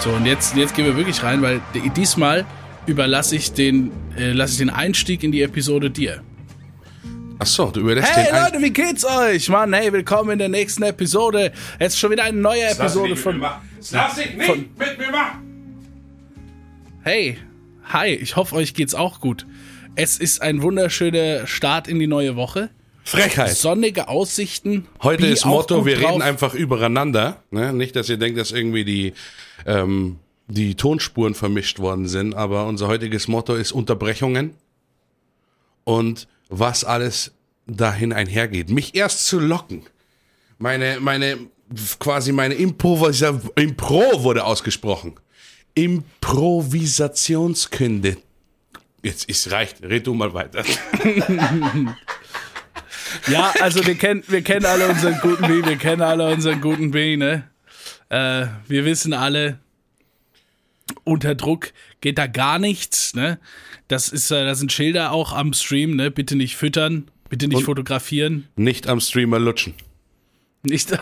[0.00, 1.60] So, und jetzt, jetzt gehen wir wirklich rein, weil
[1.96, 2.46] diesmal
[2.86, 6.22] überlasse ich den, äh, lasse ich den Einstieg in die Episode dir.
[7.40, 9.48] Ach so, du überlässt Hey den ein- Leute, wie geht's euch?
[9.48, 11.52] Mann, hey, willkommen in der nächsten Episode.
[11.78, 13.40] Jetzt ist schon wieder eine neue Episode von.
[13.90, 15.42] Lass dich nicht von- mit mir machen!
[17.02, 17.38] Hey,
[17.84, 19.46] hi, ich hoffe, euch geht's auch gut.
[19.94, 22.70] Es ist ein wunderschöner Start in die neue Woche.
[23.08, 23.56] Frechheit.
[23.56, 24.86] Sonnige Aussichten.
[25.02, 26.10] Heute ist Motto, wir drauf.
[26.10, 27.42] reden einfach übereinander.
[27.50, 27.72] Ne?
[27.72, 29.14] Nicht, dass ihr denkt, dass irgendwie die,
[29.64, 34.52] ähm, die Tonspuren vermischt worden sind, aber unser heutiges Motto ist Unterbrechungen
[35.84, 37.32] und was alles
[37.66, 38.68] dahin einhergeht.
[38.68, 39.86] Mich erst zu locken.
[40.58, 41.38] Meine, meine,
[41.98, 45.14] quasi meine Improvisa Impro wurde ausgesprochen.
[45.74, 48.18] Improvisationskünde.
[49.02, 50.62] Jetzt ist reicht, red du mal weiter.
[53.26, 56.90] Ja, also wir kennen, wir kennen alle unseren guten B, wir kennen alle unseren guten
[56.92, 57.44] B, ne?
[58.08, 59.58] Äh, wir wissen alle,
[61.04, 63.38] unter Druck geht da gar nichts, ne?
[63.88, 66.10] Das ist, äh, da sind Schilder auch am Stream, ne?
[66.10, 69.74] Bitte nicht füttern, bitte nicht Und- fotografieren, Nicht am Streamer lutschen.
[70.62, 70.90] nicht.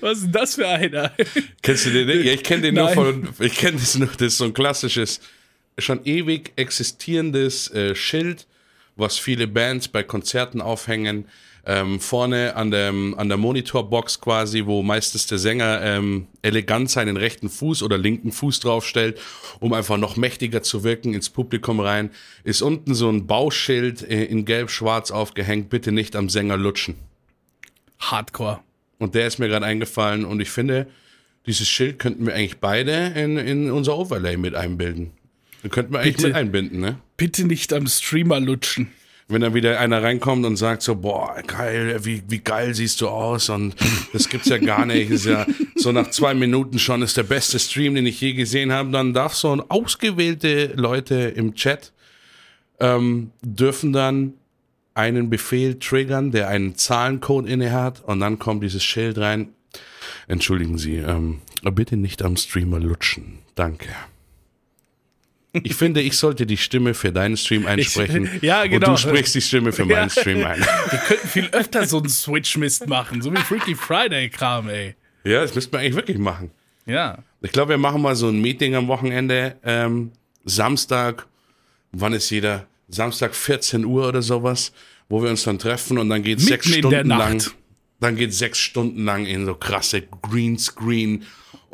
[0.00, 1.12] Was ist denn das für einer?
[1.62, 2.24] Kennst du den nicht?
[2.26, 2.94] Ja, ich kenne den nur Nein.
[2.94, 5.20] von, ich kenne das nur, das ist so ein klassisches,
[5.78, 8.46] schon ewig existierendes äh, Schild,
[8.96, 11.26] was viele Bands bei Konzerten aufhängen.
[11.66, 17.16] Ähm, vorne an der, an der Monitorbox quasi, wo meistens der Sänger ähm, elegant seinen
[17.16, 19.18] rechten Fuß oder linken Fuß draufstellt,
[19.60, 22.10] um einfach noch mächtiger zu wirken ins Publikum rein,
[22.44, 26.96] ist unten so ein Bauschild äh, in gelb-schwarz aufgehängt, bitte nicht am Sänger lutschen.
[27.98, 28.60] Hardcore.
[28.98, 30.86] Und der ist mir gerade eingefallen und ich finde,
[31.46, 35.12] dieses Schild könnten wir eigentlich beide in, in unser Overlay mit einbilden.
[35.64, 36.28] Den könnten wir eigentlich Bitte.
[36.28, 36.98] mit einbinden, ne?
[37.16, 38.88] Bitte nicht am Streamer lutschen.
[39.26, 43.08] Wenn dann wieder einer reinkommt und sagt so, boah, geil, wie, wie geil siehst du
[43.08, 43.74] aus und
[44.12, 45.10] das gibt's ja gar nicht.
[45.10, 48.70] Ist ja so nach zwei Minuten schon ist der beste Stream, den ich je gesehen
[48.70, 48.90] habe.
[48.90, 51.94] Dann darf so ein ausgewählte Leute im Chat
[52.80, 54.34] ähm, dürfen dann
[54.92, 59.48] einen Befehl triggern, der einen Zahlencode inne hat und dann kommt dieses Schild rein.
[60.28, 63.38] Entschuldigen Sie, ähm, bitte nicht am Streamer lutschen.
[63.54, 63.88] Danke.
[65.62, 68.28] Ich finde, ich sollte die Stimme für deinen Stream einsprechen.
[68.42, 68.90] ja, Und genau.
[68.92, 70.60] du sprichst die Stimme für meinen Stream ein.
[70.90, 74.96] Wir könnten viel öfter so einen Switch-Mist machen, so wie Freaky Friday-Kram, ey.
[75.22, 76.50] Ja, das müssten wir eigentlich wirklich machen.
[76.86, 77.18] Ja.
[77.40, 79.56] Ich glaube, wir machen mal so ein Meeting am Wochenende.
[79.64, 80.12] Ähm,
[80.44, 81.26] Samstag,
[81.92, 82.66] wann ist jeder?
[82.88, 84.72] Samstag 14 Uhr oder sowas,
[85.08, 87.42] wo wir uns dann treffen und dann geht Mitten sechs Stunden lang.
[88.00, 91.24] Dann geht sechs Stunden lang in so krasse Greenscreen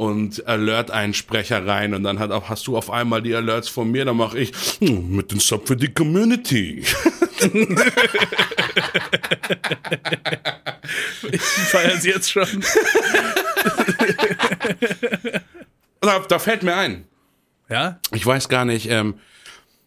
[0.00, 4.06] und Alert-Einsprecher rein und dann hat auch, hast du auf einmal die Alerts von mir,
[4.06, 6.82] dann mache ich hm, mit dem Sub für die Community.
[11.30, 12.48] Ich feier's jetzt schon.
[16.00, 17.04] Da, da fällt mir ein,
[17.68, 18.00] Ja?
[18.14, 19.14] ich weiß gar nicht, ähm,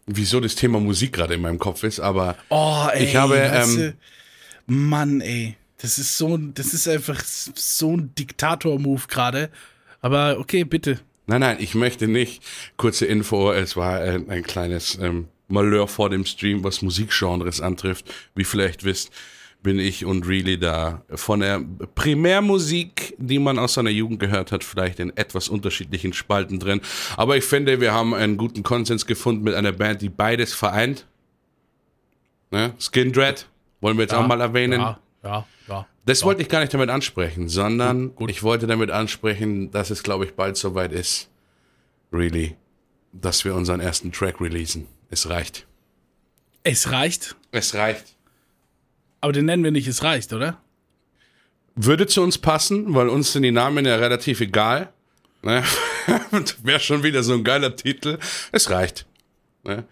[0.06, 3.04] wieso das Thema Musik gerade in meinem Kopf ist, aber Oh, ey.
[3.04, 3.94] Ich habe, ähm, du,
[4.72, 5.56] Mann, ey.
[5.78, 9.50] Das ist so ein, das ist einfach so ein Diktator-Move gerade.
[10.04, 11.00] Aber okay, bitte.
[11.26, 12.42] Nein, nein, ich möchte nicht.
[12.76, 18.12] Kurze Info, es war ein, ein kleines ähm, Malheur vor dem Stream, was Musikgenres antrifft.
[18.34, 19.10] Wie vielleicht wisst,
[19.62, 24.62] bin ich und Really da von der Primärmusik, die man aus seiner Jugend gehört hat,
[24.62, 26.82] vielleicht in etwas unterschiedlichen Spalten drin.
[27.16, 31.06] Aber ich finde, wir haben einen guten Konsens gefunden mit einer Band, die beides vereint.
[32.50, 32.74] Ne?
[32.78, 33.48] Skin Dread,
[33.80, 34.82] wollen wir jetzt auch mal erwähnen.
[34.82, 35.46] Ja, ja,
[36.06, 38.30] Das wollte ich gar nicht damit ansprechen, sondern Gut, gut.
[38.30, 41.30] ich wollte damit ansprechen, dass es, glaube ich, bald soweit ist,
[42.12, 42.56] really,
[43.12, 44.86] dass wir unseren ersten Track releasen.
[45.10, 45.66] Es reicht.
[46.62, 47.36] Es reicht.
[47.52, 48.04] Es reicht.
[49.20, 50.60] Aber den nennen wir nicht, es reicht, oder?
[51.76, 54.92] Würde zu uns passen, weil uns sind die Namen ja relativ egal.
[55.42, 55.62] Ne?
[56.62, 58.18] Wäre schon wieder so ein geiler Titel.
[58.52, 59.06] Es reicht.
[59.64, 59.84] Ne?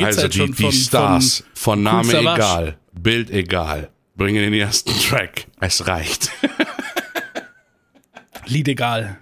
[0.00, 4.92] Also halt die, die von- Stars von, von Name egal, Bild egal, bringen den ersten
[5.00, 5.46] Track.
[5.60, 6.30] Es reicht.
[8.46, 9.18] Lied egal.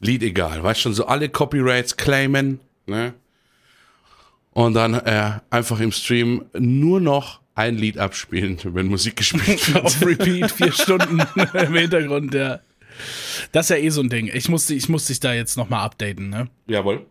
[0.00, 3.14] Lied egal, weißt schon, so alle Copyrights claimen, ne?
[4.52, 9.84] Und dann äh, einfach im Stream nur noch ein Lied abspielen, wenn Musik gespielt wird.
[9.84, 11.18] Auf Repeat, vier Stunden
[11.54, 12.60] im Hintergrund, ja.
[13.52, 14.28] Das ist ja eh so ein Ding.
[14.32, 16.48] Ich musste, ich musste dich da jetzt nochmal updaten, ne?
[16.66, 17.06] Jawohl.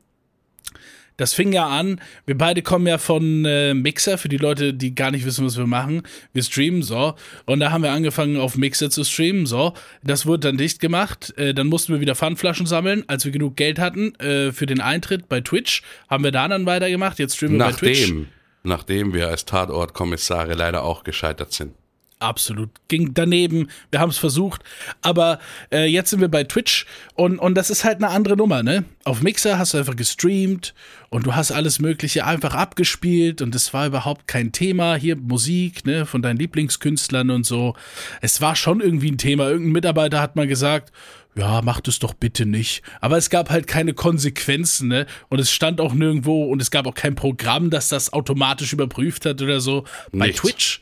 [1.17, 4.93] Das fing ja an, wir beide kommen ja von äh, Mixer, für die Leute, die
[4.93, 6.03] gar nicht wissen, was wir machen.
[6.31, 7.15] Wir streamen so.
[7.45, 9.73] Und da haben wir angefangen, auf Mixer zu streamen, so.
[10.03, 11.33] Das wurde dann dicht gemacht.
[11.37, 13.03] Äh, dann mussten wir wieder Pfandflaschen sammeln.
[13.07, 16.65] Als wir genug Geld hatten äh, für den Eintritt bei Twitch, haben wir da dann
[16.65, 17.17] weitergemacht.
[17.17, 18.01] Jetzt streamen wir bei Twitch.
[18.01, 18.27] Nachdem,
[18.63, 21.73] nachdem wir als Tatortkommissare leider auch gescheitert sind.
[22.19, 22.71] Absolut.
[22.87, 23.69] Ging daneben.
[23.91, 24.63] Wir haben es versucht.
[25.01, 25.39] Aber
[25.71, 28.85] äh, jetzt sind wir bei Twitch und, und das ist halt eine andere Nummer, ne?
[29.03, 30.73] Auf Mixer hast du einfach gestreamt
[31.09, 34.95] und du hast alles Mögliche einfach abgespielt und es war überhaupt kein Thema.
[34.95, 37.75] Hier Musik, ne, von deinen Lieblingskünstlern und so.
[38.19, 39.47] Es war schon irgendwie ein Thema.
[39.47, 40.91] Irgendein Mitarbeiter hat mal gesagt,
[41.35, 42.81] ja, mach das doch bitte nicht.
[42.99, 45.05] Aber es gab halt keine Konsequenzen, ne?
[45.29, 49.27] Und es stand auch nirgendwo und es gab auch kein Programm, das das automatisch überprüft
[49.27, 49.83] hat oder so.
[50.11, 50.31] Bei.
[50.31, 50.81] Twitch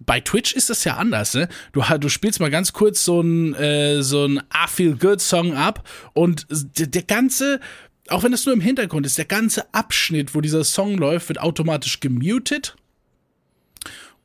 [0.00, 1.48] bei Twitch ist das ja anders, ne?
[1.72, 5.54] Du, du spielst mal ganz kurz so ein, äh, so ein I Feel Good Song
[5.54, 7.60] ab und der, der ganze,
[8.08, 11.40] auch wenn es nur im Hintergrund ist, der ganze Abschnitt, wo dieser Song läuft, wird
[11.40, 12.76] automatisch gemutet.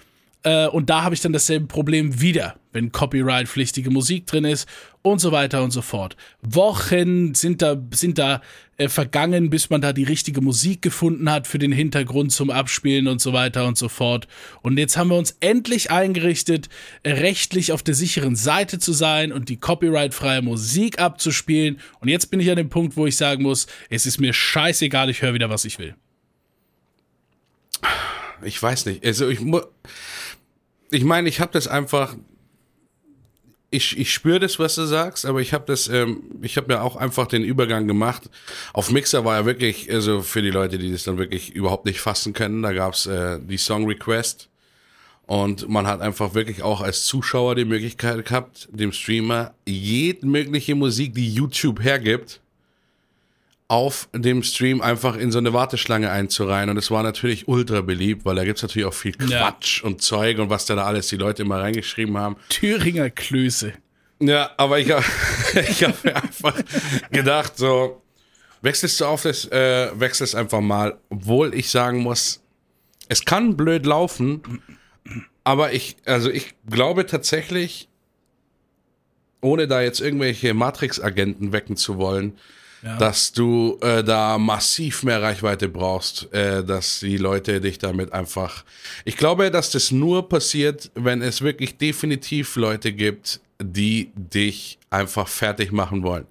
[0.45, 4.69] Äh, und da habe ich dann dasselbe Problem wieder, wenn copyright-pflichtige Musik drin ist
[5.03, 6.17] und so weiter und so fort.
[6.43, 8.43] Wochen sind da, sind da
[8.77, 13.09] äh, vergangen, bis man da die richtige Musik gefunden hat für den Hintergrund zum Abspielen
[13.09, 14.29] und so weiter und so fort.
[14.61, 16.69] Und jetzt haben wir uns endlich eingerichtet,
[17.07, 21.81] rechtlich auf der sicheren Seite zu sein und die copyright-freie Musik abzuspielen.
[22.01, 25.09] Und jetzt bin ich an dem Punkt, wo ich sagen muss, es ist mir scheißegal,
[25.09, 25.95] ich höre wieder, was ich will.
[28.43, 29.05] Ich weiß nicht.
[29.05, 29.61] Also ich mu
[30.95, 32.17] ich meine, ich habe das einfach.
[33.71, 36.83] Ich, ich spüre das, was du sagst, aber ich habe das, ähm, ich habe ja
[36.83, 38.31] auch einfach den Übergang gemacht.
[38.73, 42.01] Auf Mixer war ja wirklich, also für die Leute, die das dann wirklich überhaupt nicht
[42.01, 44.49] fassen können, da gab's äh, die Song Request
[45.27, 50.75] und man hat einfach wirklich auch als Zuschauer die Möglichkeit gehabt, dem Streamer jede mögliche
[50.75, 52.41] Musik, die YouTube hergibt,
[53.75, 56.71] auf dem Stream einfach in so eine Warteschlange einzureihen.
[56.71, 59.51] Und es war natürlich ultra beliebt, weil da gibt's natürlich auch viel Ja.
[59.51, 62.37] Quatsch und Zeug und was da, da alles die Leute immer reingeschrieben haben.
[62.51, 63.73] Thüringer Klöße.
[64.21, 65.05] Ja, aber ich habe
[65.69, 66.55] ich hab mir einfach
[67.11, 68.01] gedacht, so,
[68.63, 72.45] wechselst du auf das, äh, wechselst einfach mal, obwohl ich sagen muss,
[73.09, 74.63] es kann blöd laufen,
[75.43, 77.89] aber ich, also ich glaube tatsächlich,
[79.41, 82.39] ohne da jetzt irgendwelche Matrix-Agenten wecken zu wollen,
[82.85, 82.99] Ja.
[82.99, 88.63] dass du äh, da massiv mehr Reichweite brauchst, äh, dass die Leute dich damit einfach.
[89.07, 95.29] Ich glaube, dass das nur passiert, wenn es wirklich definitiv Leute gibt, die dich einfach
[95.29, 96.27] fertig machen wollen.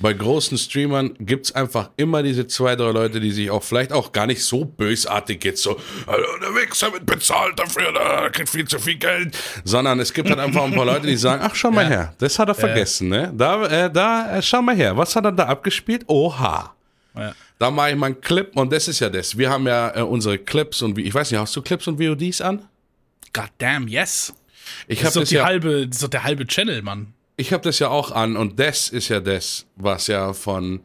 [0.00, 4.12] Bei großen Streamern gibt's einfach immer diese zwei, drei Leute, die sich auch vielleicht auch
[4.12, 8.66] gar nicht so bösartig jetzt so, "Alter, der Wichser wird bezahlt dafür, der kriegt viel
[8.68, 11.70] zu viel Geld, sondern es gibt halt einfach ein paar Leute, die sagen, ach, schau
[11.70, 11.88] mal Ja.
[11.88, 13.32] her, das hat er vergessen, ne?
[13.36, 16.04] Da, äh, da, äh, schau mal her, was hat er da abgespielt?
[16.06, 16.74] Oha.
[17.16, 17.34] Ja.
[17.58, 19.36] Da mache ich mal einen Clip und das ist ja das.
[19.36, 21.98] Wir haben ja äh, unsere Clips und wie, ich weiß nicht, hast du Clips und
[22.00, 22.62] VODs an?
[23.32, 24.32] God damn, yes.
[24.86, 27.14] Ich Das ist doch die ja, halbe, das ist doch der halbe Channel, Mann.
[27.38, 30.80] Ich hab das ja auch an und das ist ja das, was ja von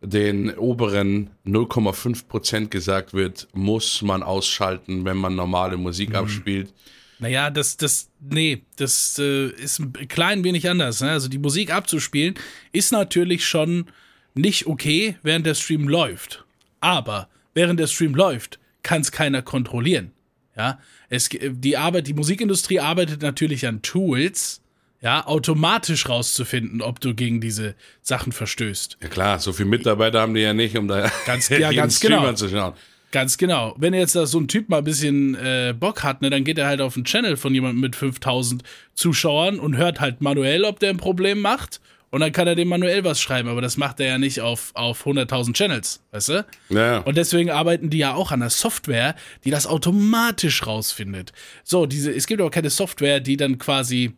[0.00, 6.72] den oberen 0,5% gesagt wird, muss man ausschalten, wenn man normale Musik abspielt.
[7.18, 11.00] Naja, das, das, nee, das äh, ist ein klein wenig anders.
[11.00, 11.10] Ne?
[11.10, 12.34] Also die Musik abzuspielen
[12.72, 13.86] ist natürlich schon
[14.34, 16.44] nicht okay, während der Stream läuft.
[16.80, 20.12] Aber während der Stream läuft, kann es keiner kontrollieren.
[20.56, 24.62] Ja, es, die Arbeit, die Musikindustrie arbeitet natürlich an Tools,
[25.00, 28.98] ja, automatisch rauszufinden, ob du gegen diese Sachen verstößt.
[29.02, 32.12] Ja klar, so viele Mitarbeiter haben die ja nicht, um da Ganz- ja, ganz Stream
[32.12, 32.26] genau.
[32.28, 32.72] anzuschauen.
[33.12, 33.74] Ganz genau.
[33.78, 36.58] Wenn jetzt da so ein Typ mal ein bisschen äh, Bock hat, ne, dann geht
[36.58, 38.62] er halt auf einen Channel von jemandem mit 5000
[38.94, 41.80] Zuschauern und hört halt manuell, ob der ein Problem macht.
[42.10, 44.70] Und dann kann er dem manuell was schreiben, aber das macht er ja nicht auf,
[44.74, 46.46] auf 100.000 Channels, weißt du?
[46.70, 46.98] Ja.
[46.98, 51.32] Und deswegen arbeiten die ja auch an der Software, die das automatisch rausfindet.
[51.64, 54.14] So, diese, es gibt aber keine Software, die dann quasi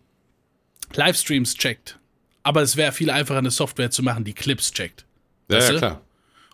[0.94, 1.98] Livestreams checkt.
[2.42, 5.04] Aber es wäre viel einfacher, eine Software zu machen, die Clips checkt.
[5.48, 6.02] ja, ja, klar.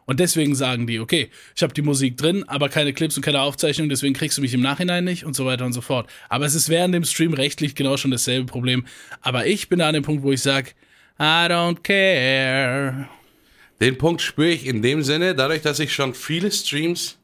[0.06, 3.40] Und deswegen sagen die, okay, ich habe die Musik drin, aber keine Clips und keine
[3.40, 6.10] Aufzeichnung, deswegen kriegst du mich im Nachhinein nicht und so weiter und so fort.
[6.28, 8.84] Aber es ist während dem Stream rechtlich genau schon dasselbe Problem.
[9.22, 10.70] Aber ich bin da an dem Punkt, wo ich sage,
[11.18, 13.08] I don't care.
[13.80, 17.18] Den Punkt spüre ich in dem Sinne, dadurch, dass ich schon viele Streams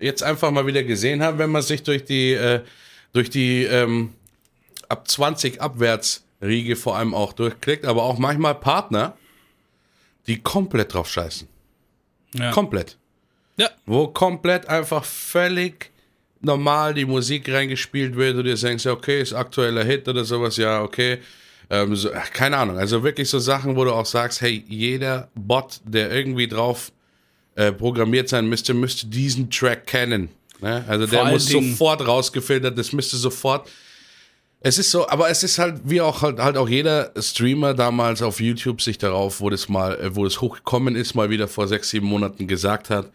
[0.00, 2.60] jetzt einfach mal wieder gesehen habe, wenn man sich durch die, äh,
[3.12, 4.14] durch die ähm,
[4.88, 9.16] ab 20 abwärts Riege vor allem auch durchklickt, aber auch manchmal Partner,
[10.26, 11.48] die komplett drauf scheißen.
[12.34, 12.50] Ja.
[12.52, 12.96] Komplett.
[13.56, 13.68] Ja.
[13.86, 15.90] Wo komplett einfach völlig
[16.40, 20.82] normal die Musik reingespielt wird und du denkst, okay, ist aktueller Hit oder sowas, ja,
[20.82, 21.18] okay.
[21.68, 25.80] Ähm, so, keine Ahnung, also wirklich so Sachen, wo du auch sagst, hey, jeder Bot,
[25.84, 26.90] der irgendwie drauf
[27.54, 30.30] äh, programmiert sein müsste, müsste diesen Track kennen.
[30.60, 30.84] Ne?
[30.88, 31.70] Also Vor der muss Dingen.
[31.70, 33.68] sofort rausgefiltert, das müsste sofort.
[34.62, 38.20] Es ist so, aber es ist halt, wie auch halt, halt auch jeder Streamer damals
[38.20, 41.66] auf YouTube sich darauf, wo das mal, äh, wo es hochgekommen ist, mal wieder vor
[41.66, 43.10] sechs, sieben Monaten gesagt hat,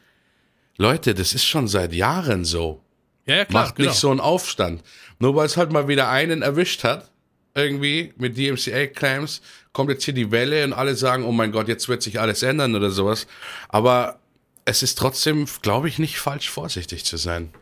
[0.77, 2.81] Leute, das ist schon seit Jahren so.
[3.27, 3.89] Ja, ja klar, Macht genau.
[3.89, 4.83] nicht so einen Aufstand.
[5.19, 7.11] Nur weil es halt mal wieder einen erwischt hat,
[7.53, 11.87] irgendwie mit DMCA-Claims, kommt jetzt hier die Welle und alle sagen, oh mein Gott, jetzt
[11.87, 13.27] wird sich alles ändern oder sowas.
[13.69, 14.19] Aber
[14.65, 17.53] es ist trotzdem, glaube ich, nicht falsch, vorsichtig zu sein.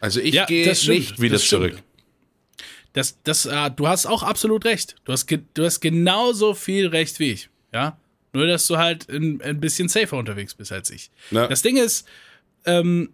[0.00, 1.82] Also ich ja, gehe nicht wieder zurück.
[2.98, 4.96] Das, das, äh, du hast auch absolut recht.
[5.04, 7.48] Du hast, du hast genauso viel Recht wie ich.
[7.72, 7.96] Ja.
[8.32, 11.12] Nur, dass du halt ein, ein bisschen safer unterwegs bist als ich.
[11.30, 11.46] Na.
[11.46, 12.08] Das Ding ist,
[12.66, 13.10] ähm,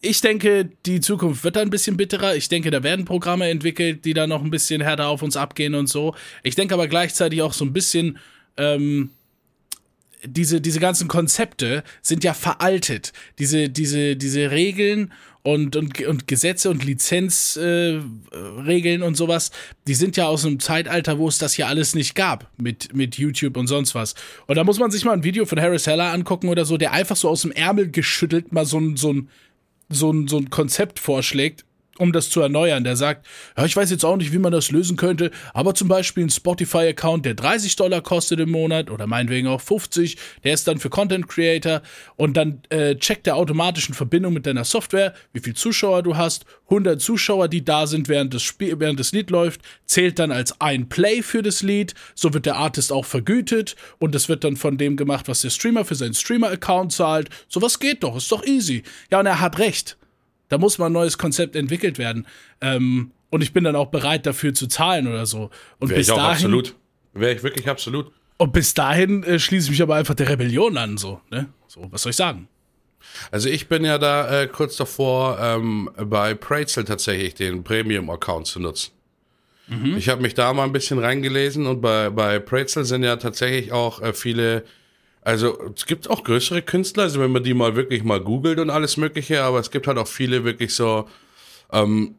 [0.00, 2.36] ich denke, die Zukunft wird da ein bisschen bitterer.
[2.36, 5.74] Ich denke, da werden Programme entwickelt, die da noch ein bisschen härter auf uns abgehen
[5.74, 6.14] und so.
[6.42, 8.16] Ich denke aber gleichzeitig auch so ein bisschen,
[8.56, 9.10] ähm,
[10.24, 13.12] diese, diese ganzen Konzepte sind ja veraltet.
[13.38, 19.50] Diese, diese, diese Regeln und, und, und Gesetze und Lizenzregeln äh, und sowas,
[19.86, 23.16] die sind ja aus einem Zeitalter, wo es das hier alles nicht gab mit, mit
[23.16, 24.14] YouTube und sonst was.
[24.46, 26.92] Und da muss man sich mal ein Video von Harris Heller angucken oder so, der
[26.92, 29.28] einfach so aus dem Ärmel geschüttelt mal so ein, so ein,
[29.88, 31.64] so ein, so ein Konzept vorschlägt,
[31.98, 32.84] um das zu erneuern.
[32.84, 33.26] Der sagt,
[33.56, 36.30] ja, ich weiß jetzt auch nicht, wie man das lösen könnte, aber zum Beispiel ein
[36.30, 40.90] Spotify-Account, der 30 Dollar kostet im Monat oder meinetwegen auch 50, der ist dann für
[40.90, 41.82] Content Creator
[42.16, 46.16] und dann äh, checkt er automatisch in Verbindung mit deiner Software, wie viel Zuschauer du
[46.16, 46.44] hast.
[46.70, 50.60] 100 Zuschauer, die da sind, während das, Spiel, während das Lied läuft, zählt dann als
[50.60, 51.94] ein Play für das Lied.
[52.14, 55.50] So wird der Artist auch vergütet und es wird dann von dem gemacht, was der
[55.50, 57.30] Streamer für seinen Streamer-Account zahlt.
[57.48, 58.82] Sowas geht doch, ist doch easy.
[59.10, 59.97] Ja, und er hat recht.
[60.48, 62.26] Da muss mal ein neues Konzept entwickelt werden.
[62.60, 65.50] Ähm, und ich bin dann auch bereit dafür zu zahlen oder so.
[65.78, 66.74] Und Wäre bis ich auch dahin, absolut.
[67.12, 68.12] Wäre ich wirklich absolut.
[68.38, 71.48] Und bis dahin äh, schließe ich mich aber einfach der Rebellion an, so, ne?
[71.66, 72.48] So, was soll ich sagen?
[73.30, 78.60] Also ich bin ja da äh, kurz davor, ähm, bei Prazel tatsächlich den Premium-Account zu
[78.60, 78.92] nutzen.
[79.66, 79.96] Mhm.
[79.96, 83.72] Ich habe mich da mal ein bisschen reingelesen und bei, bei Prazel sind ja tatsächlich
[83.72, 84.64] auch äh, viele
[85.28, 88.70] also es gibt auch größere Künstler, also wenn man die mal wirklich mal googelt und
[88.70, 91.06] alles Mögliche, aber es gibt halt auch viele wirklich so,
[91.70, 92.14] ähm,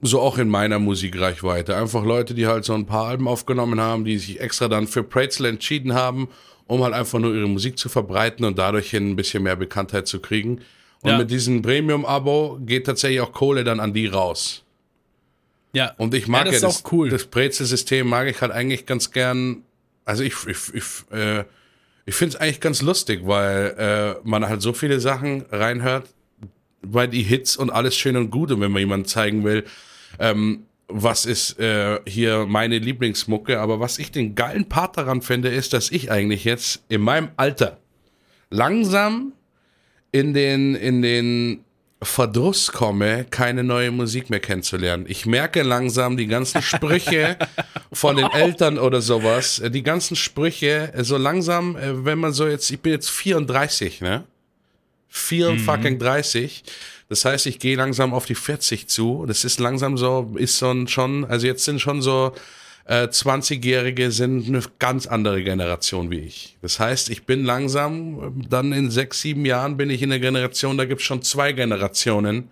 [0.00, 1.76] so auch in meiner Musikreichweite.
[1.76, 5.02] Einfach Leute, die halt so ein paar Alben aufgenommen haben, die sich extra dann für
[5.02, 6.28] Prazel entschieden haben,
[6.66, 10.08] um halt einfach nur ihre Musik zu verbreiten und dadurch hin ein bisschen mehr Bekanntheit
[10.08, 10.62] zu kriegen.
[11.02, 11.18] Und ja.
[11.18, 14.64] mit diesem Premium-Abo geht tatsächlich auch Kohle dann an die raus.
[15.74, 15.92] Ja.
[15.98, 17.10] Und ich mag ja, das, ja, das, cool.
[17.10, 19.62] das Brezel-System mag ich halt eigentlich ganz gern.
[20.06, 20.84] Also ich, ich, ich
[21.14, 21.44] äh,
[22.06, 26.08] ich finde es eigentlich ganz lustig, weil äh, man halt so viele Sachen reinhört,
[26.80, 29.64] weil die Hits und alles schön und gut und wenn man jemandem zeigen will,
[30.20, 35.48] ähm, was ist äh, hier meine Lieblingsmucke, aber was ich den geilen Part daran finde,
[35.48, 37.78] ist, dass ich eigentlich jetzt in meinem Alter
[38.50, 39.32] langsam
[40.12, 41.64] in den, in den
[42.02, 45.06] Verdruss komme, keine neue Musik mehr kennenzulernen.
[45.08, 47.38] Ich merke langsam die ganzen Sprüche
[47.92, 52.32] von den Eltern oder sowas, äh, die ganzen Sprüche, äh, so langsam, äh, wenn man
[52.32, 54.24] so jetzt, ich bin jetzt 34, ne?
[55.08, 55.58] 4 mhm.
[55.60, 56.64] fucking 30.
[57.08, 59.24] Das heißt, ich gehe langsam auf die 40 zu.
[59.26, 62.32] Das ist langsam so, ist so ein schon, also jetzt sind schon so
[62.86, 66.56] äh, 20-Jährige sind eine ganz andere Generation wie ich.
[66.62, 70.78] Das heißt, ich bin langsam, dann in sechs, sieben Jahren bin ich in der Generation,
[70.78, 72.50] da gibt es schon zwei Generationen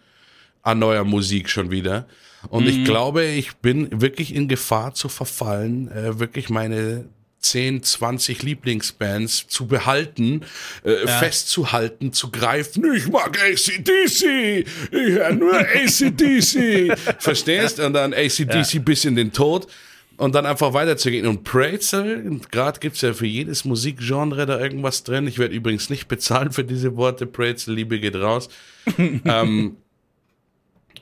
[0.63, 2.07] an neuer Musik schon wieder.
[2.49, 2.71] Und mhm.
[2.71, 7.05] ich glaube, ich bin wirklich in Gefahr zu verfallen, äh, wirklich meine
[7.39, 10.41] 10, 20 Lieblingsbands zu behalten,
[10.85, 11.19] äh, ja.
[11.19, 12.93] festzuhalten, zu greifen.
[12.95, 16.99] Ich mag ACDC, ich höre nur ACDC.
[17.19, 17.79] Verstehst?
[17.79, 18.81] Und dann ACDC ja.
[18.81, 19.69] bis in den Tod
[20.17, 21.27] und dann einfach weiterzugehen.
[21.27, 25.27] Und Prazel, gerade gibt es ja für jedes Musikgenre da irgendwas drin.
[25.27, 27.27] Ich werde übrigens nicht bezahlen für diese Worte.
[27.27, 28.49] Prazel, Liebe geht raus.
[28.99, 29.77] ähm,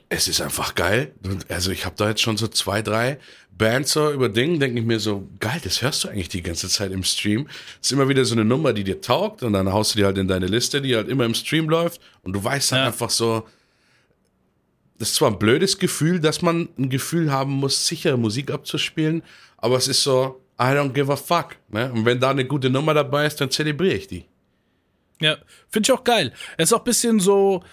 [0.09, 1.11] es ist einfach geil.
[1.49, 3.17] Also ich habe da jetzt schon so zwei, drei
[3.57, 6.69] Bands so über Dinge, denke ich mir so, geil, das hörst du eigentlich die ganze
[6.69, 7.45] Zeit im Stream.
[7.45, 10.05] Das ist immer wieder so eine Nummer, die dir taugt und dann haust du die
[10.05, 12.85] halt in deine Liste, die halt immer im Stream läuft und du weißt dann ja.
[12.87, 13.47] einfach so,
[14.97, 19.23] das ist zwar ein blödes Gefühl, dass man ein Gefühl haben muss, sichere Musik abzuspielen,
[19.57, 21.57] aber es ist so, I don't give a fuck.
[21.69, 21.91] Ne?
[21.91, 24.25] Und wenn da eine gute Nummer dabei ist, dann zelebriere ich die.
[25.19, 25.37] Ja,
[25.69, 26.33] finde ich auch geil.
[26.57, 27.63] Es ist auch ein bisschen so,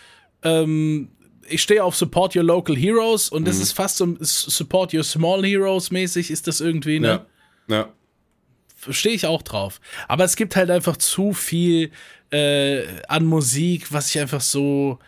[0.42, 1.10] ähm,
[1.48, 3.62] ich stehe auf Support Your Local Heroes und das mhm.
[3.62, 7.26] ist fast so Support Your Small Heroes mäßig, ist das irgendwie, ne?
[7.68, 7.76] Ja.
[7.76, 7.88] ja.
[8.92, 9.80] Stehe ich auch drauf.
[10.08, 11.90] Aber es gibt halt einfach zu viel
[12.30, 14.98] äh, an Musik, was ich einfach so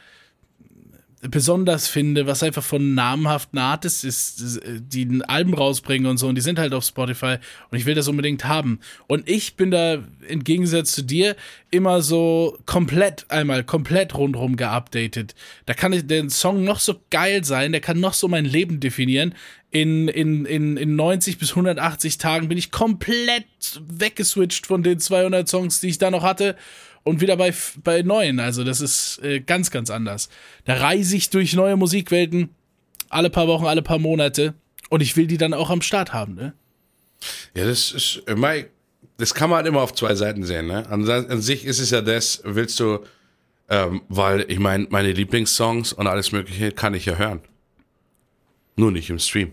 [1.30, 6.40] besonders finde, was einfach von namhaften Artists ist, die Album rausbringen und so, und die
[6.40, 7.36] sind halt auf Spotify
[7.70, 8.80] und ich will das unbedingt haben.
[9.06, 9.98] Und ich bin da
[10.28, 11.36] im Gegensatz zu dir
[11.70, 15.36] immer so komplett, einmal komplett rundherum geupdatet.
[15.66, 18.80] Da kann ich, der Song noch so geil sein, der kann noch so mein Leben
[18.80, 19.34] definieren.
[19.70, 23.46] In, in, in, in 90 bis 180 Tagen bin ich komplett
[23.88, 26.56] weggeswitcht von den 200 Songs, die ich da noch hatte
[27.04, 28.40] und wieder bei, bei neuen.
[28.40, 30.28] Also das ist äh, ganz, ganz anders.
[30.64, 32.50] Da reise ich durch neue Musikwelten
[33.08, 34.54] alle paar Wochen, alle paar Monate
[34.88, 36.54] und ich will die dann auch am Start haben, ne?
[37.54, 38.54] Ja, das ist immer,
[39.16, 40.88] das kann man halt immer auf zwei Seiten sehen, ne?
[40.88, 43.00] An, an sich ist es ja das, willst du,
[43.68, 47.40] ähm, weil ich meine, meine Lieblingssongs und alles Mögliche kann ich ja hören.
[48.76, 49.52] Nur nicht im Stream.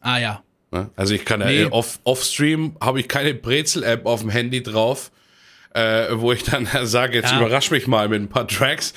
[0.00, 0.42] Ah ja.
[0.70, 0.90] Ne?
[0.96, 1.62] Also ich kann nee.
[1.62, 5.10] ja off, off-Stream habe ich keine Brezel-App auf dem Handy drauf
[5.74, 7.40] äh, wo ich dann sage, jetzt ja.
[7.40, 8.94] überrasch mich mal mit ein paar Tracks.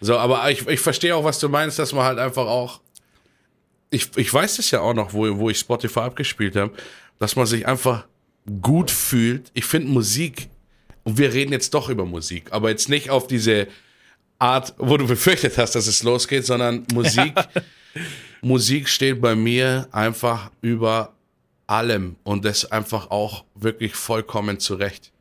[0.00, 2.80] So, aber ich, ich verstehe auch, was du meinst, dass man halt einfach auch.
[3.90, 6.72] Ich, ich weiß es ja auch noch, wo, wo ich Spotify abgespielt habe,
[7.18, 8.06] dass man sich einfach
[8.60, 9.50] gut fühlt.
[9.54, 10.48] Ich finde Musik,
[11.04, 13.66] und wir reden jetzt doch über Musik, aber jetzt nicht auf diese
[14.38, 17.34] Art, wo du befürchtet hast, dass es losgeht, sondern Musik.
[18.42, 21.14] Musik steht bei mir einfach über
[21.66, 25.12] allem und das einfach auch wirklich vollkommen zurecht.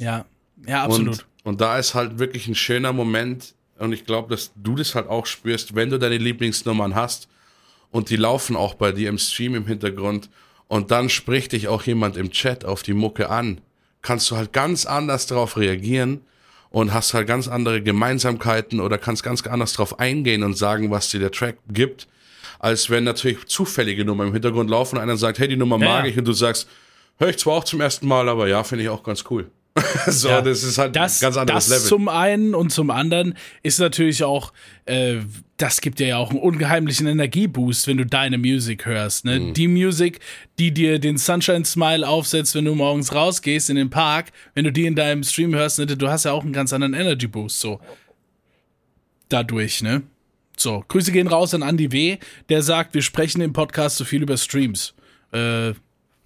[0.00, 0.26] Ja,
[0.66, 1.18] ja, absolut.
[1.18, 4.94] Und, und da ist halt wirklich ein schöner Moment und ich glaube, dass du das
[4.94, 7.28] halt auch spürst, wenn du deine Lieblingsnummern hast
[7.90, 10.28] und die laufen auch bei dir im Stream im Hintergrund
[10.66, 13.60] und dann spricht dich auch jemand im Chat auf die Mucke an,
[14.02, 16.20] kannst du halt ganz anders darauf reagieren
[16.70, 21.10] und hast halt ganz andere Gemeinsamkeiten oder kannst ganz anders darauf eingehen und sagen, was
[21.10, 22.08] dir der Track gibt,
[22.58, 26.04] als wenn natürlich zufällige Nummern im Hintergrund laufen und einer sagt, hey, die Nummer mag
[26.04, 26.10] ja.
[26.10, 26.68] ich und du sagst,
[27.18, 29.50] höre ich zwar auch zum ersten Mal, aber ja, finde ich auch ganz cool.
[30.06, 31.88] so, ja, das ist halt das, ein ganz anderes das Level.
[31.88, 34.52] Zum einen und zum anderen ist natürlich auch,
[34.86, 35.16] äh,
[35.56, 39.24] das gibt dir ja auch einen ungeheimlichen Energieboost, wenn du deine Musik hörst.
[39.24, 39.40] Ne?
[39.40, 39.54] Mhm.
[39.54, 40.20] Die Musik,
[40.58, 44.72] die dir den Sunshine Smile aufsetzt, wenn du morgens rausgehst in den Park, wenn du
[44.72, 45.86] die in deinem Stream hörst, ne?
[45.86, 47.60] du hast ja auch einen ganz anderen Energy Boost.
[47.60, 47.80] So.
[49.28, 50.02] Dadurch, ne?
[50.56, 54.22] So, Grüße gehen raus an Andy W., der sagt, wir sprechen im Podcast so viel
[54.22, 54.94] über Streams.
[55.32, 55.74] Äh,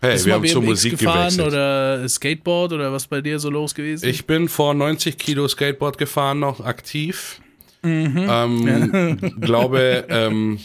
[0.03, 1.47] Hey, Bist wir haben zur Musik gefahren gewechselt.
[1.47, 4.09] oder Skateboard oder was bei dir so los gewesen?
[4.09, 7.41] Ich bin vor 90 Kilo Skateboard gefahren, noch aktiv.
[7.83, 8.27] Mhm.
[8.29, 9.29] Ähm, ja.
[9.41, 10.59] glaube, ähm,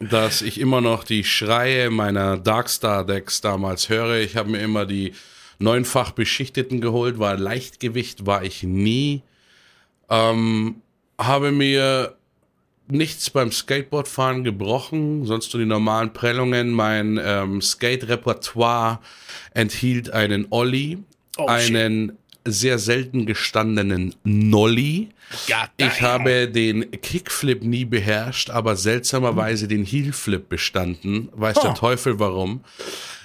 [0.00, 4.16] dass ich immer noch die Schreie meiner Darkstar Decks damals höre.
[4.16, 5.12] Ich habe mir immer die
[5.60, 9.22] neunfach beschichteten geholt, war Leichtgewicht, war ich nie.
[10.10, 10.82] Ähm,
[11.18, 12.16] habe mir
[12.92, 16.70] nichts beim Skateboardfahren gebrochen, sonst nur die normalen Prellungen.
[16.70, 19.00] Mein ähm, Skate-Repertoire
[19.54, 20.98] enthielt einen Ollie,
[21.36, 22.54] oh, einen shit.
[22.54, 25.08] sehr selten gestandenen Nolly.
[25.76, 31.28] ich habe den Kickflip nie beherrscht, aber seltsamerweise den Heelflip bestanden.
[31.32, 31.62] Weiß oh.
[31.62, 32.62] der Teufel warum.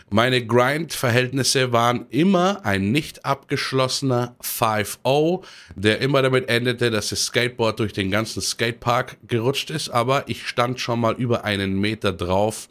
[0.10, 5.44] Meine Grind-Verhältnisse waren immer ein nicht abgeschlossener 5-0,
[5.76, 10.48] der immer damit endete, dass das Skateboard durch den ganzen Skatepark gerutscht ist, aber ich
[10.48, 12.70] stand schon mal über einen Meter drauf.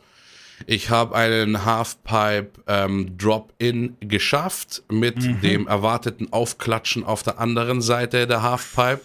[0.65, 5.41] Ich habe einen Halfpipe ähm, Drop-In geschafft mit mhm.
[5.43, 9.03] dem erwarteten Aufklatschen auf der anderen Seite der Halfpipe.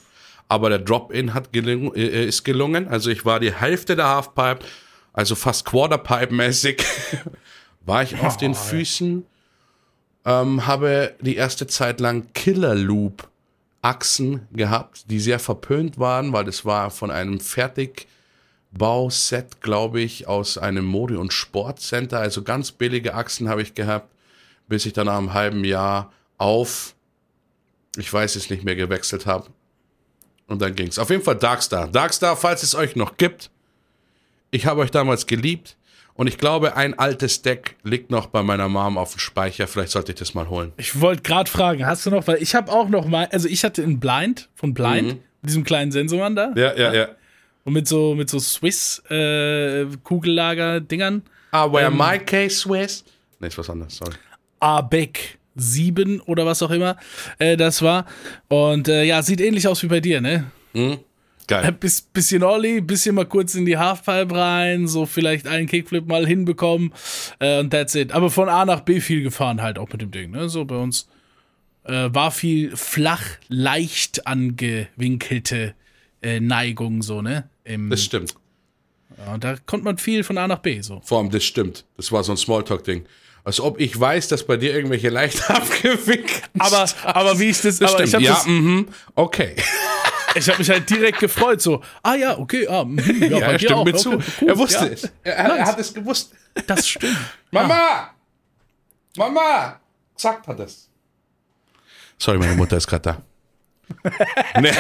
[0.48, 2.88] Aber der Drop-In hat gelung, äh, ist gelungen.
[2.88, 4.60] Also ich war die Hälfte der Halfpipe,
[5.12, 6.82] also fast Quarterpipe-mäßig
[7.86, 9.26] war ich auf den Füßen,
[10.26, 13.28] ähm, habe die erste Zeit lang Killer Loop
[13.82, 20.60] Achsen gehabt, die sehr verpönt waren, weil das war von einem Fertigbauset, glaube ich, aus
[20.60, 22.20] einem Mode- und Sportcenter.
[22.20, 24.14] Also ganz billige Achsen habe ich gehabt,
[24.68, 26.94] bis ich dann nach einem halben Jahr auf,
[27.98, 29.48] ich weiß es nicht mehr, gewechselt habe.
[30.46, 31.00] Und dann ging es.
[31.00, 31.88] Auf jeden Fall Darkstar.
[31.88, 33.50] Darkstar, falls es euch noch gibt.
[34.52, 35.78] Ich habe euch damals geliebt.
[36.14, 39.68] Und ich glaube, ein altes Deck liegt noch bei meiner Mom auf dem Speicher.
[39.68, 40.74] Vielleicht sollte ich das mal holen.
[40.78, 43.64] Ich wollte gerade fragen, hast du noch, weil ich habe auch noch mal, also ich
[43.64, 45.20] hatte einen Blind von Blind, mhm.
[45.42, 46.52] mit diesem kleinen Sensormann da.
[46.56, 47.08] Ja, ja, ja.
[47.64, 51.18] Und mit so, mit so Swiss-Kugellager-Dingern.
[51.18, 51.22] Äh,
[51.52, 53.04] ah, where ähm, my case Swiss?
[53.40, 54.16] Nee, ist was anderes, sorry.
[54.60, 56.96] Abeck 7 oder was auch immer
[57.40, 58.06] äh, das war.
[58.48, 60.46] Und äh, ja, sieht ähnlich aus wie bei dir, ne?
[60.74, 61.00] Mhm.
[61.52, 61.70] Geil.
[61.74, 66.26] Bis, bisschen Olli, bisschen mal kurz in die Halfpipe rein, so vielleicht einen Kickflip mal
[66.26, 66.94] hinbekommen
[67.40, 68.14] äh, und that's it.
[68.14, 70.48] Aber von A nach B viel gefahren halt auch mit dem Ding, ne?
[70.48, 71.10] So bei uns
[71.84, 75.76] äh, war viel flach, leicht angewinkelte
[76.22, 77.50] äh, Neigung, so, ne?
[77.66, 78.34] Im, das stimmt.
[79.18, 81.02] Ja, und da konnte man viel von A nach B, so.
[81.04, 81.84] Vor allem, das stimmt.
[81.98, 83.04] Das war so ein Smalltalk-Ding.
[83.44, 87.80] Als ob ich weiß, dass bei dir irgendwelche leicht abgewinkt Aber, aber wie ich das,
[87.80, 88.24] das aber stimmt.
[88.24, 88.86] ich ja, das, mm -hmm,
[89.16, 89.56] okay.
[90.36, 93.46] Ich habe mich halt direkt gefreut, so, ah ja, okay, ah, mhm, ja, Ja, bei
[93.46, 94.12] er dir stimmt auch, mir okay, zu.
[94.12, 94.92] cool, er wusste ja.
[94.92, 95.10] es.
[95.24, 96.34] Er, er, hat es gewusst.
[96.68, 97.18] Das stimmt.
[97.52, 98.12] Mama!
[99.18, 99.80] Mama!
[100.16, 100.90] Sagt er das.
[102.18, 103.22] Sorry, meine Mutter ist gerade da.
[104.62, 104.72] nee.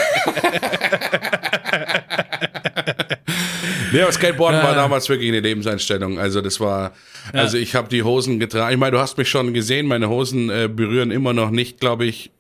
[3.91, 6.19] nee, aber Skateboarden war damals wirklich eine Lebenseinstellung.
[6.19, 6.93] Also das war,
[7.33, 8.73] also ich habe die Hosen getragen.
[8.73, 12.05] Ich meine, du hast mich schon gesehen, meine Hosen äh, berühren immer noch nicht, glaube
[12.05, 12.31] ich,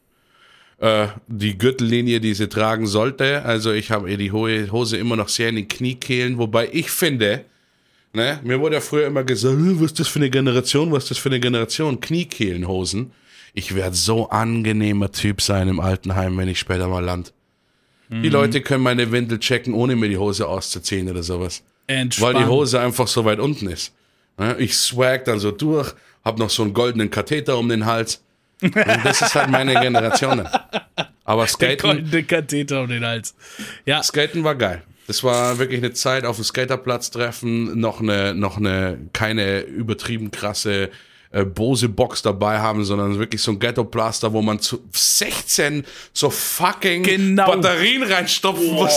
[0.81, 3.45] äh, die Gürtellinie, die sie tragen sollte.
[3.45, 6.89] Also ich habe ihr die hohe Hose immer noch sehr in den Kniekehlen, wobei ich
[6.89, 7.45] finde,
[8.13, 11.03] ne, mir wurde ja früher immer gesagt, "Äh, was ist das für eine Generation, was
[11.03, 13.11] ist das für eine Generation, Kniekehlenhosen.
[13.53, 17.33] Ich werde so angenehmer Typ sein im Altenheim, wenn ich später mal land.
[18.09, 21.63] Die Leute können meine Windel checken, ohne mir die Hose auszuziehen oder sowas.
[21.87, 22.39] Weil Entspannt.
[22.39, 23.93] die Hose einfach so weit unten ist.
[24.37, 25.93] Ne, Ich swag dann so durch,
[26.25, 28.21] hab noch so einen goldenen Katheter um den Hals.
[28.61, 30.47] Und das ist halt meine Generation.
[31.23, 33.33] Aber Skaten, Goldene Katheter um den Hals.
[33.85, 34.81] Ja, Skaten war geil.
[35.07, 40.31] Das war wirklich eine Zeit auf dem Skaterplatz treffen, noch eine, noch eine, keine übertrieben
[40.31, 40.89] krasse
[41.31, 47.03] äh, Bose-Box dabei haben, sondern wirklich so ein Ghetto-Plaster, wo man zu 16 so fucking
[47.03, 47.45] Genau.
[47.47, 48.93] Batterien reinstopfen muss.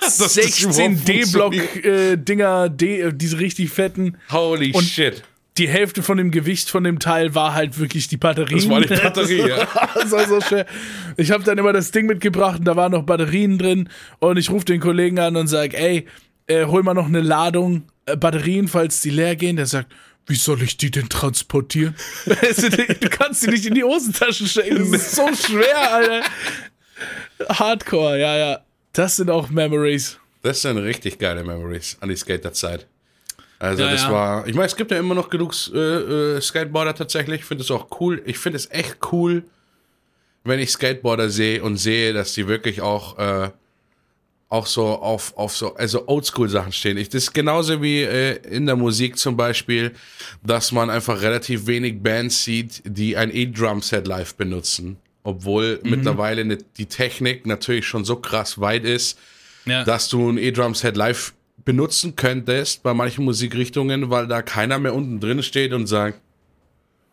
[0.00, 1.74] Dass das 16 überhaupt funktioniert.
[1.84, 4.16] D-Block-Dinger, D, äh, diese richtig fetten.
[4.30, 5.22] Holy Und- shit.
[5.62, 8.56] Die Hälfte von dem Gewicht von dem Teil war halt wirklich die Batterie.
[8.56, 9.68] Das war die Batterie, ja.
[9.94, 10.66] Das war so schwer.
[11.16, 14.50] Ich habe dann immer das Ding mitgebracht und da waren noch Batterien drin und ich
[14.50, 16.08] rufe den Kollegen an und sage, ey,
[16.48, 19.54] äh, hol mal noch eine Ladung äh, Batterien, falls die leer gehen.
[19.54, 19.92] Der sagt,
[20.26, 21.94] wie soll ich die denn transportieren?
[22.26, 24.90] Du kannst die nicht in die Hosentasche stecken.
[24.90, 26.22] Das ist so schwer, Alter.
[27.50, 28.58] Hardcore, ja, ja.
[28.94, 30.18] Das sind auch Memories.
[30.42, 32.88] Das sind richtig geile Memories an die Skaterzeit.
[33.62, 34.10] Also Ja, das ja.
[34.12, 37.40] war, ich meine, es gibt ja immer noch genug äh, äh, Skateboarder tatsächlich.
[37.42, 38.20] Ich finde es auch cool.
[38.26, 39.44] Ich finde es echt cool,
[40.42, 43.50] wenn ich Skateboarder sehe und sehe, dass die wirklich auch äh,
[44.48, 46.96] auch so auf, auf so, also Oldschool-Sachen stehen.
[46.98, 49.92] Ich, das ist genauso wie äh, in der Musik zum Beispiel,
[50.42, 54.96] dass man einfach relativ wenig Bands sieht, die ein E-Drum-Set live benutzen.
[55.22, 55.90] Obwohl Mhm.
[55.90, 59.18] mittlerweile ne, die Technik natürlich schon so krass weit ist,
[59.66, 59.84] Ja.
[59.84, 61.32] dass du ein E-Drum-Set live
[61.64, 66.20] benutzen könntest bei manchen Musikrichtungen, weil da keiner mehr unten drin steht und sagt,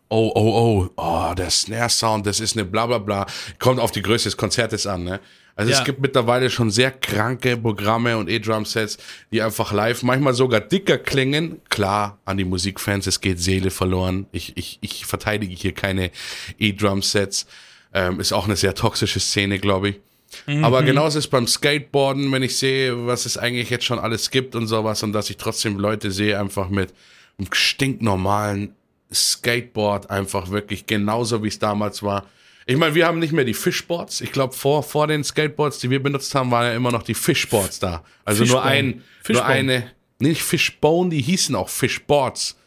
[0.10, 3.26] oh, oh, oh, oh, der Snare-Sound, das ist eine bla bla bla.
[3.60, 5.20] Kommt auf die Größe des Konzertes an, ne?
[5.56, 5.80] Also Ja.
[5.80, 8.98] es gibt mittlerweile schon sehr kranke Programme und E-Drum-Sets,
[9.34, 11.60] die einfach live manchmal sogar dicker klingen.
[11.68, 14.26] Klar, an die Musikfans, es geht Seele verloren.
[14.32, 16.12] Ich, ich, ich verteidige hier keine
[16.60, 17.46] E-Drum-Sets.
[17.94, 20.00] Ähm, ist auch eine sehr toxische Szene, glaube ich.
[20.64, 24.56] Aber genauso ist beim Skateboarden, wenn ich sehe, was es eigentlich jetzt schon alles gibt
[24.56, 26.94] und sowas und dass ich trotzdem Leute sehe, einfach mit
[27.38, 28.76] einem stinknormalen
[29.12, 32.26] Skateboard, einfach wirklich genauso wie es damals war.
[32.66, 34.22] Ich meine, wir haben nicht mehr die Fishboards.
[34.22, 37.16] Ich glaube, vor, vor den Skateboards, die wir benutzt haben, waren ja immer noch die
[37.16, 38.04] Fishboards da.
[38.26, 38.72] Also nur Fishbone.
[38.72, 39.46] ein, nur Fishbone.
[39.48, 42.58] eine, nicht Fishbone, die hießen auch Fishboards.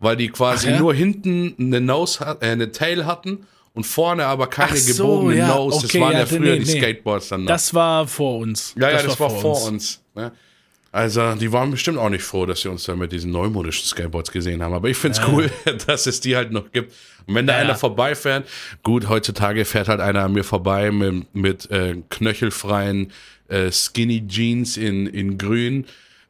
[0.00, 0.78] Weil die quasi Ach ja?
[0.80, 5.54] nur hinten eine Nose, äh, eine Tail hatten und vorne aber keine so, gebogene ja,
[5.54, 5.76] Nose.
[5.76, 6.78] okay, das waren ja, ja, früher nee, die nee.
[6.80, 7.48] Skateboards dann noch.
[7.48, 8.74] Das war vor uns.
[8.76, 10.02] ja, ja, das, war, vor uns.
[10.14, 10.32] ne?
[10.92, 14.32] Also, die waren bestimmt auch nicht froh, dass sie uns da mit diesen neumodischen Skateboards
[14.32, 14.72] gesehen haben.
[14.72, 15.50] Aber ich find's cool,
[15.86, 16.94] dass es die halt noch gibt.
[17.26, 17.74] Und wenn da Ja, einer ja.
[17.74, 18.48] vorbeifährt,
[18.82, 23.12] gut, heutzutage fährt halt einer an mir vorbei mit, mit äh, knöchelfreien
[23.48, 25.84] äh, Skinny Jeans in, in grün,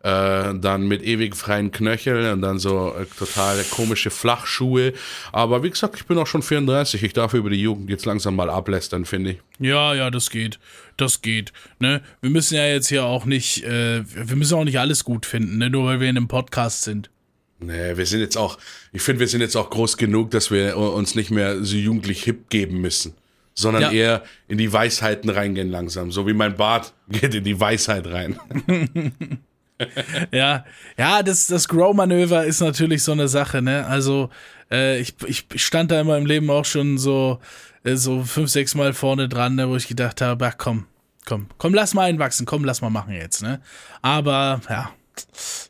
[0.07, 4.93] äh, dann mit ewig freien Knöcheln und dann so äh, total komische Flachschuhe.
[5.33, 7.03] Aber wie gesagt, ich bin auch schon 34.
[7.03, 9.39] Ich darf über die Jugend jetzt langsam mal ablästern, finde ich.
[9.59, 10.61] Ja, ja, das geht.
[10.97, 11.53] Das geht.
[11.81, 12.03] Ne?
[12.21, 15.59] Wir müssen ja jetzt hier auch nicht, äh, wir müssen auch nicht alles gut finden,
[15.59, 15.71] ne?
[15.71, 17.11] nur weil wir in einem Podcast sind.
[17.59, 18.59] Nee, wir sind jetzt auch,
[18.93, 22.23] ich finde, wir sind jetzt auch groß genug, dass wir uns nicht mehr so jugendlich
[22.23, 23.15] hip geben müssen,
[23.55, 23.91] sondern Ja.
[23.91, 26.13] eher in die Weisheiten reingehen langsam.
[26.13, 28.39] So wie mein Bart geht in die Weisheit rein.
[30.33, 30.65] Ja,
[30.97, 33.87] ja, das, das Grow-Manöver ist natürlich so eine Sache, ne?
[33.87, 34.31] Also,
[34.71, 37.41] äh, ich, ich stand da in meinem Leben auch schon so,
[37.85, 40.87] äh, so fünf, sechs Mal vorne dran, ne, wo ich gedacht habe, ach komm,
[41.25, 43.61] komm, komm, lass mal einwachsen, komm, lass mal machen jetzt, ne?
[44.03, 44.91] Aber, ja,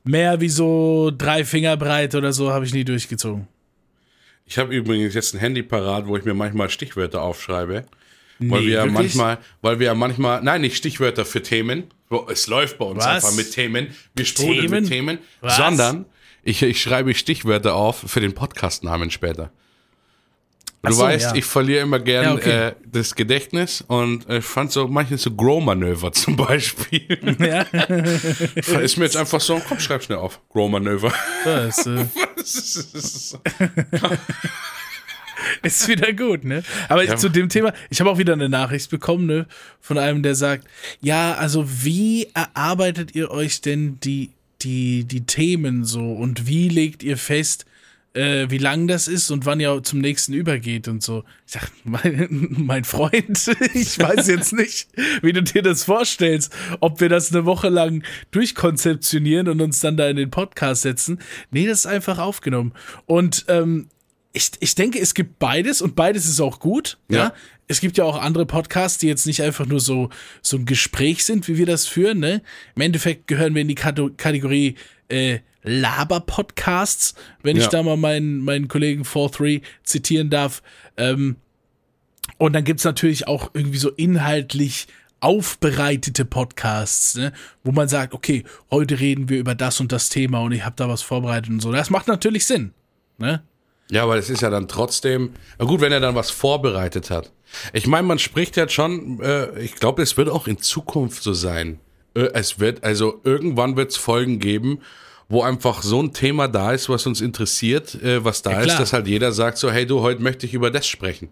[0.04, 3.48] mehr wie so drei Finger breit oder so habe ich nie durchgezogen.
[4.44, 7.84] Ich habe übrigens jetzt ein Handy parat, wo ich mir manchmal Stichwörter aufschreibe.
[8.38, 11.84] Weil Nee, wir ja manchmal, weil wir ja manchmal, nein, nicht Stichwörter für Themen.
[12.28, 13.24] Es läuft bei uns Was?
[13.24, 13.88] einfach mit Themen.
[14.14, 14.82] Wir sprudeln Themen?
[14.82, 15.18] mit Themen.
[15.40, 15.56] Was?
[15.56, 16.06] Sondern
[16.42, 19.50] ich, ich schreibe Stichwörter auf für den Podcastnamen später.
[20.82, 21.34] Du so, weißt, ja.
[21.34, 22.68] ich verliere immer gern Ja, okay.
[22.68, 27.36] äh, das Gedächtnis und ich fand so manche so Grow-Manöver zum Beispiel.
[27.40, 27.62] Ja,
[28.80, 30.40] ist mir jetzt einfach so, komm, schreib schnell auf.
[30.50, 31.12] Grow-Manöver.
[31.44, 33.38] das, äh, ist
[35.88, 36.62] wieder gut, ne?
[36.88, 37.16] Aber Ja.
[37.16, 39.46] zu dem Thema, ich habe auch wieder eine Nachricht bekommen, ne,
[39.80, 40.66] von einem, der sagt,
[41.00, 44.30] ja, also wie erarbeitet ihr euch denn die,
[44.62, 47.66] die, die Themen so und wie legt ihr fest,
[48.14, 51.22] äh, wie lang das ist und wann ihr zum nächsten übergeht und so.
[51.46, 54.88] Ich sag, mein, mein Freund, ich weiß jetzt nicht,
[55.20, 59.96] wie du dir das vorstellst, ob wir das eine Woche lang durchkonzeptionieren und uns dann
[59.98, 61.18] da in den Podcast setzen.
[61.50, 62.72] Nee, das ist einfach aufgenommen.
[63.04, 63.88] Und ähm,
[64.36, 66.98] ich, ich denke, es gibt beides und beides ist auch gut.
[67.08, 67.16] Ja.
[67.16, 67.32] Ja.
[67.68, 70.10] Es gibt ja auch andere Podcasts, die jetzt nicht einfach nur so,
[70.42, 72.20] so ein Gespräch sind, wie wir das führen.
[72.20, 72.42] Ne?
[72.76, 74.76] Im Endeffekt gehören wir in die Kategorie
[75.08, 77.70] äh, Laber-Podcasts, wenn ich Ja.
[77.70, 80.62] da mal meinen, meinen Kollegen 43 zitieren darf.
[80.96, 81.36] Ähm,
[82.38, 84.86] und dann gibt's natürlich auch irgendwie so inhaltlich
[85.20, 87.32] aufbereitete Podcasts, ne?
[87.64, 90.76] wo man sagt, okay, heute reden wir über das und das Thema und ich habe
[90.76, 91.72] da was vorbereitet und so.
[91.72, 92.72] Das macht natürlich Sinn.
[93.18, 93.42] Ne?
[93.90, 97.30] Ja, aber es ist ja dann trotzdem, na gut, wenn er dann was vorbereitet hat.
[97.72, 101.32] Ich meine, man spricht ja schon, äh, ich glaube, es wird auch in Zukunft so
[101.32, 101.78] sein.
[102.14, 104.80] Äh, es wird, also irgendwann wird es Folgen geben,
[105.28, 108.78] wo einfach so ein Thema da ist, was uns interessiert, äh, was da Ja, ist,
[108.80, 111.28] dass halt jeder sagt so, hey du, heute möchte ich über das sprechen.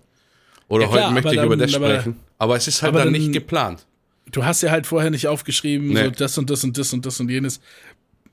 [0.69, 2.21] Oder Ja, klar, heute möchte aber ich über dann- das aber- sprechen.
[2.39, 3.85] Aber es ist halt aber dann dann- nicht geplant.
[4.31, 6.05] Du hast ja halt vorher nicht aufgeschrieben, Nee.
[6.05, 7.61] so das und das und das und das und jenes.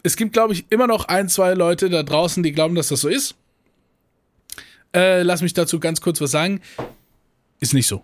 [0.03, 3.01] Es gibt, glaube ich, immer noch ein, zwei Leute da draußen, die glauben, dass das
[3.01, 3.35] so ist.
[4.93, 6.61] Äh, lass mich dazu ganz kurz was sagen.
[7.59, 8.03] Ist nicht so.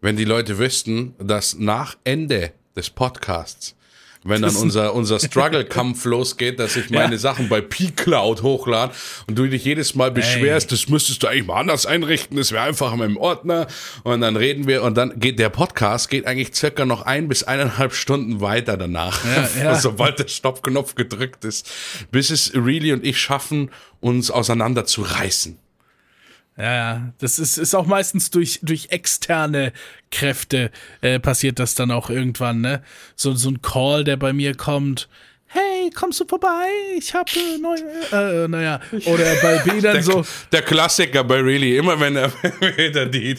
[0.00, 3.76] wenn die Leute wüssten, dass nach Ende des Podcasts,
[4.24, 7.18] wenn dann unser, unser Struggle-Kampf losgeht, dass ich meine Ja.
[7.18, 8.92] Sachen bei P-Cloud hochlade
[9.26, 12.62] und du dich jedes Mal beschwerst, das müsstest du eigentlich mal anders einrichten, das wäre
[12.64, 13.66] einfach mit dem Ordner
[14.04, 17.42] und dann reden wir und dann geht der Podcast geht eigentlich circa noch ein bis
[17.42, 19.74] eineinhalb Stunden weiter danach, Ja, ja.
[19.74, 21.70] sobald der Stoppknopf gedrückt ist,
[22.10, 25.58] bis es Really und ich schaffen, uns auseinander zu reißen.
[26.56, 27.12] Ja.
[27.18, 29.72] Das ist, ist auch meistens durch, durch externe
[30.10, 32.82] Kräfte äh, passiert das dann auch irgendwann, ne?
[33.16, 35.08] So, so ein Call, der bei mir kommt.
[35.54, 36.66] Hey, kommst du vorbei?
[36.96, 37.82] Ich habe äh, neue.
[38.44, 38.80] Äh, naja.
[39.04, 40.24] Oder bei B dann Der, so.
[40.50, 42.32] der Klassiker bei Really, immer wenn er
[42.76, 43.34] wieder die,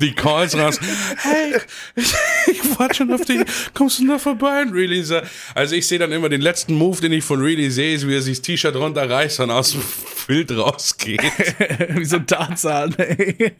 [0.00, 0.80] die Calls raus,
[1.18, 1.54] hey,
[1.94, 2.12] ich,
[2.48, 3.40] ich warte schon auf dich,
[3.72, 4.62] kommst du noch vorbei?
[4.62, 7.70] Und Really sagt, also ich sehe dann immer den letzten Move, den ich von Really
[7.70, 9.82] sehe, ist, wie er sich das T-Shirt runterreißt und aus dem
[10.26, 11.20] Bild rausgeht.
[11.90, 12.94] wie so ein Tarzan.
[12.98, 13.52] ey.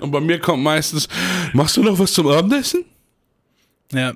[0.00, 1.08] Und bei mir kommt meistens,
[1.52, 2.84] machst du noch was zum Abendessen?
[3.92, 4.12] ja.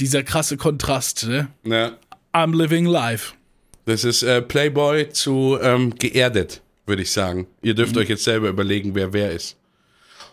[0.00, 1.46] Dieser krasse Kontrast, ne?
[1.62, 1.92] Ja,
[2.34, 3.32] I'm living life.
[3.86, 7.46] das ist äh, Playboy zu ähm, geerdet, würde ich sagen.
[7.62, 9.56] Ihr dürft euch jetzt selber überlegen, wer wer ist.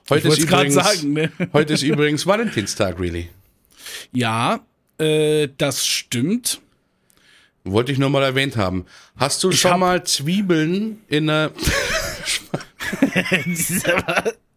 [0.10, 1.32] Heute Ich ist, übrigens, sagen, ne?
[1.54, 3.30] heute ist übrigens Valentinstag, Really.
[4.12, 4.66] Ja,
[4.98, 6.60] äh, das stimmt.
[7.64, 8.86] Wollte ich nur mal erwähnt haben.
[9.18, 11.52] Hast du schon hab- mal Zwiebeln in einer.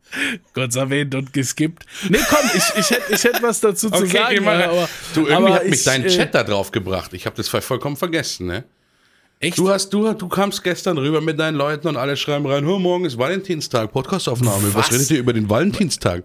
[0.52, 1.84] Kurz erwähnt und geskippt.
[2.08, 4.44] Nee, komm, ich, ich hätte ich hätt was dazu zu sagen.
[4.44, 7.12] mal ja, aber, du, irgendwie hat mich ich, dein äh, Chat da drauf gebracht.
[7.14, 8.64] Ich habe das voll- vollkommen vergessen, ne?
[9.40, 9.58] Echt?
[9.58, 12.78] Du hast, du, du kamst gestern rüber mit deinen Leuten und alle schreiben rein, hör,
[12.78, 14.68] morgen ist Valentinstag, Podcastaufnahme.
[14.74, 14.86] Was?
[14.86, 14.92] Was?
[14.92, 16.24] redet ihr über den Valentinstag?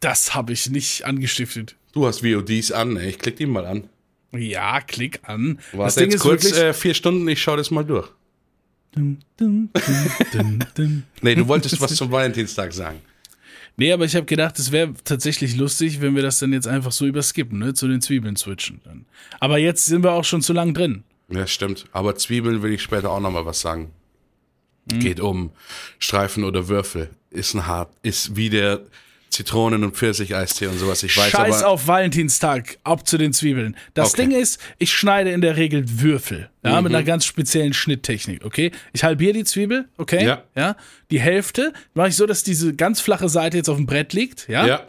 [0.00, 1.76] Das habe ich nicht angestiftet.
[1.92, 3.08] Du hast VODs an, ne?
[3.08, 3.88] Ich klick die mal an.
[4.32, 5.58] Ja, klick an.
[5.72, 8.08] Warte jetzt kurz äh, vier Stunden, ich schau das mal durch.
[8.94, 11.02] Dun, dun, dun, dun, dun.
[11.22, 13.00] Nee, du wolltest was zum Valentinstag sagen.
[13.76, 16.92] Nee, aber ich habe gedacht, es wäre tatsächlich lustig, wenn wir das dann jetzt einfach
[16.92, 17.72] so überskippen, ne?
[17.72, 18.82] Zu den Zwiebeln switchen.
[18.84, 19.06] Dann.
[19.40, 21.04] Aber jetzt sind wir auch schon zu lang drin.
[21.30, 21.86] Ja, stimmt.
[21.92, 23.90] Aber Zwiebeln will ich später auch nochmal was sagen.
[24.90, 25.00] Hm.
[25.00, 25.52] Geht um
[25.98, 27.10] Streifen oder Würfel.
[27.30, 28.82] Ist ein hart, ist wie der
[29.32, 31.02] Zitronen- und Pfirsich-Eistee und sowas.
[31.02, 31.68] Ich weiß Scheiß aber.
[31.72, 33.76] auf Valentinstag, ab zu den Zwiebeln.
[33.94, 34.28] Das Okay.
[34.28, 36.84] Ding ist, ich schneide in der Regel Würfel, ja, Mhm.
[36.84, 38.70] mit einer ganz speziellen Schnitttechnik, okay?
[38.92, 40.24] Ich halbiere die Zwiebel, okay?
[40.24, 40.42] Ja.
[40.54, 40.76] Ja.
[41.10, 44.48] Die Hälfte mache ich so, dass diese ganz flache Seite jetzt auf dem Brett liegt,
[44.48, 44.66] ja?
[44.66, 44.86] Ja,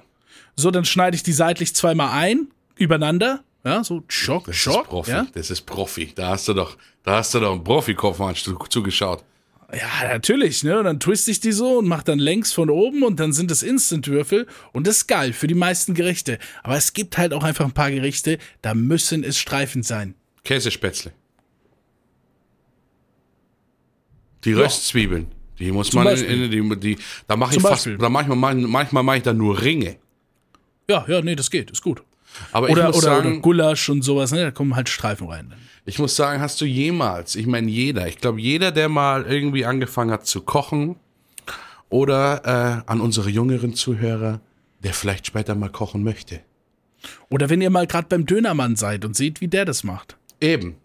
[0.56, 4.90] So, dann schneide ich die seitlich zweimal ein, übereinander, ja, so schock, das schock, ist
[4.90, 5.12] Profi.
[5.12, 5.28] ja?
[5.34, 6.12] Das ist Profi.
[6.16, 9.24] Da hast du doch, da hast du doch einen Profikopf mal zu- zugeschaut.
[9.76, 10.78] Ja, natürlich, ne?
[10.78, 13.50] Und dann twiste ich die so und mache dann längs von oben und dann sind
[13.50, 16.38] es Instant-Würfel und das ist geil für die meisten Gerichte.
[16.62, 20.16] Aber es gibt halt auch einfach ein paar Gerichte, da müssen es Streifen sein.
[20.44, 21.12] Käsespätzle.
[24.44, 25.28] Die Röstzwiebeln.
[25.60, 26.30] Die muss man Beispiel.
[26.30, 27.98] in, in die, die da mache ich Zum fast, Beispiel.
[27.98, 29.98] da manchmal, manchmal mache ich da nur Ringe.
[30.90, 32.04] Ja, ja, nee, das geht, ist gut.
[32.52, 34.42] Aber ich Oder, muss oder, sagen, oder Gulasch und sowas, ne?
[34.44, 35.54] Da kommen halt Streifen rein.
[35.86, 39.66] Ich muss sagen, hast du jemals, ich meine jeder, ich glaube jeder, der mal irgendwie
[39.66, 40.96] angefangen hat zu kochen
[41.90, 44.40] oder äh, an unsere jüngeren Zuhörer,
[44.84, 46.40] der vielleicht später mal kochen möchte.
[47.30, 50.16] Oder wenn ihr mal gerade beim Dönermann seid und seht, wie der das macht.
[50.40, 50.78] Eben.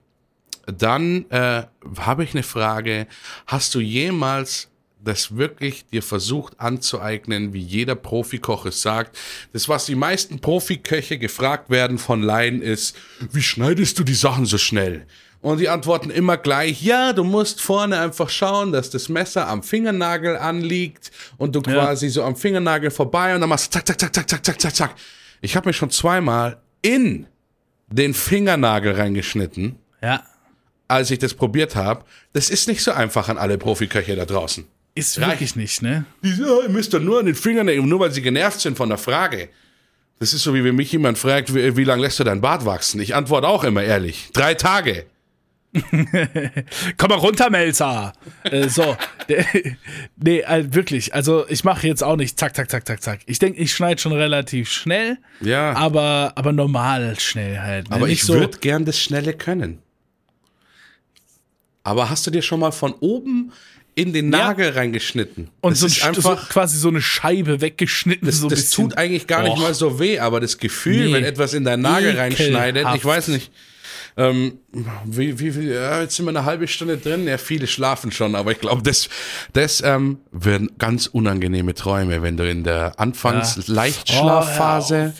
[0.66, 1.62] Dann äh,
[1.98, 3.06] habe ich eine Frage.
[3.46, 4.68] Hast du jemals
[5.08, 9.18] das wirklich dir versucht anzueignen, wie jeder Profikoch es sagt.
[9.52, 12.96] Das, was die meisten Profiköche gefragt werden von Laien, ist,
[13.32, 15.06] wie schneidest du die Sachen so schnell?
[15.40, 19.62] Und die antworten immer gleich, ja, du musst vorne einfach schauen, dass das Messer am
[19.62, 21.72] Fingernagel anliegt und du Ja.
[21.74, 24.60] quasi so am Fingernagel vorbei und dann machst du zack, zack, zack, zack, zack, zack,
[24.60, 24.94] zack, zack.
[25.40, 27.26] Ich habe mir schon zweimal in
[27.90, 30.24] den Fingernagel reingeschnitten, Ja.
[30.88, 32.04] als ich das probiert habe.
[32.32, 34.66] Das ist nicht so einfach an alle Profiköche da draußen.
[34.98, 36.04] Ist wirklich nicht, ne?
[36.22, 38.76] Die ja, ihr müsst doch nur an den Fingern nehmen, nur weil sie genervt sind
[38.76, 39.48] von der Frage.
[40.18, 42.64] Das ist so, wie wenn mich jemand fragt, wie, wie lange lässt du dein Bart
[42.64, 43.00] wachsen?
[43.00, 44.30] Ich antworte auch immer ehrlich.
[44.32, 45.06] Drei Tage.
[46.96, 48.12] Komm mal runter, Melzer.
[48.44, 48.96] äh, so.
[50.16, 51.14] Nee, also wirklich.
[51.14, 53.20] Also ich mache jetzt auch nicht zack, zack, zack, zack, zack.
[53.26, 55.74] Ich denke, ich schneide schon relativ schnell, Ja.
[55.74, 57.90] aber, aber normal schnell halt.
[57.90, 57.96] Ne?
[57.96, 59.78] Aber Nicht ich so, würde gern das Schnelle können.
[61.84, 63.52] Aber hast du dir schon mal von oben
[63.98, 64.38] in den Ja.
[64.48, 65.48] Nagel reingeschnitten?
[65.60, 68.26] und das so, ist St- einfach, so quasi so eine Scheibe weggeschnitten.
[68.26, 69.58] das, so das tut eigentlich gar nicht Och.
[69.60, 71.12] mal so weh, aber das Gefühl, Nee.
[71.14, 72.38] wenn etwas in deinen Nagel Ekelhaft.
[72.40, 73.50] reinschneidet, ich weiß nicht.
[74.16, 74.58] Ähm,
[75.04, 77.26] wie, wie, wie, ja, jetzt sind wir eine halbe Stunde drin.
[77.28, 79.08] Ja, viele schlafen schon, aber ich glaube, das,
[79.52, 85.14] das ähm, werden ganz unangenehme Träume, wenn du in der Anfangs-Leichtschlafphase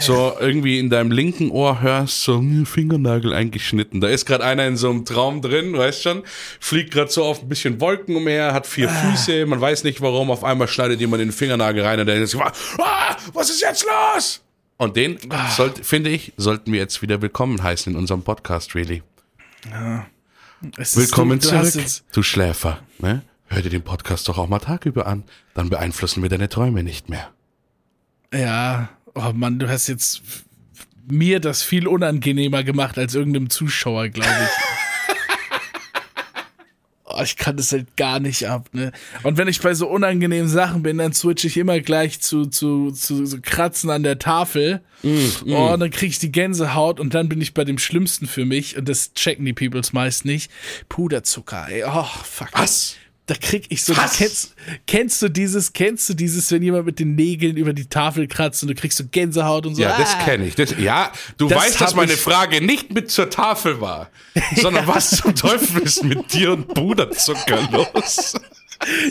[0.00, 4.00] so irgendwie in deinem linken Ohr hörst, so hm, Fingernagel eingeschnitten.
[4.00, 6.22] Da ist gerade einer in so einem Traum drin, weißt schon,
[6.60, 10.30] fliegt gerade so auf ein bisschen Wolken umher, hat vier Füße, man weiß nicht warum,
[10.30, 12.52] auf einmal schneidet jemand den Fingernagel rein und der ist, ah,
[13.32, 14.40] was ist jetzt los?
[14.76, 15.18] Und den,
[15.56, 19.02] sollte, finde ich, sollten wir jetzt wieder willkommen heißen in unserem Podcast, really.
[20.76, 22.80] Ist- Willkommen du, zurück, du Schläfer.
[22.98, 23.22] Ne?
[23.48, 27.08] Hör dir den Podcast doch auch mal tagüber an, dann beeinflussen wir deine Träume nicht
[27.08, 27.30] mehr.
[28.32, 30.22] ja, oh Mann, du hast jetzt
[31.10, 34.50] mir das viel unangenehmer gemacht als irgendeinem Zuschauer, glaube ich.
[37.10, 38.92] Oh, ich kann das halt gar nicht ab, ne?
[39.22, 42.90] Und wenn ich bei so unangenehmen Sachen bin, dann switche ich immer gleich zu, zu,
[42.92, 44.82] zu so Kratzen an der Tafel.
[45.02, 48.26] Mm, Oh, und dann kriege ich die Gänsehaut und dann bin ich bei dem Schlimmsten
[48.26, 50.50] für mich, und das checken die Peoples meist nicht.
[50.90, 51.82] Puderzucker, ey.
[51.84, 52.50] Oh, fuck.
[52.52, 52.96] Was?
[53.28, 54.54] Da krieg ich so, kennst,
[54.86, 58.62] kennst du dieses, kennst du dieses, wenn jemand mit den Nägeln über die Tafel kratzt
[58.62, 59.82] und du kriegst so Gänsehaut und so?
[59.82, 60.24] Ja, das Ah.
[60.24, 60.54] kenne ich.
[60.54, 64.10] Das, ja, du Das weißt, dass meine Frage nicht mit zur Tafel war,
[64.56, 68.34] sondern was zum Teufel ist mit dir und Puderzucker los?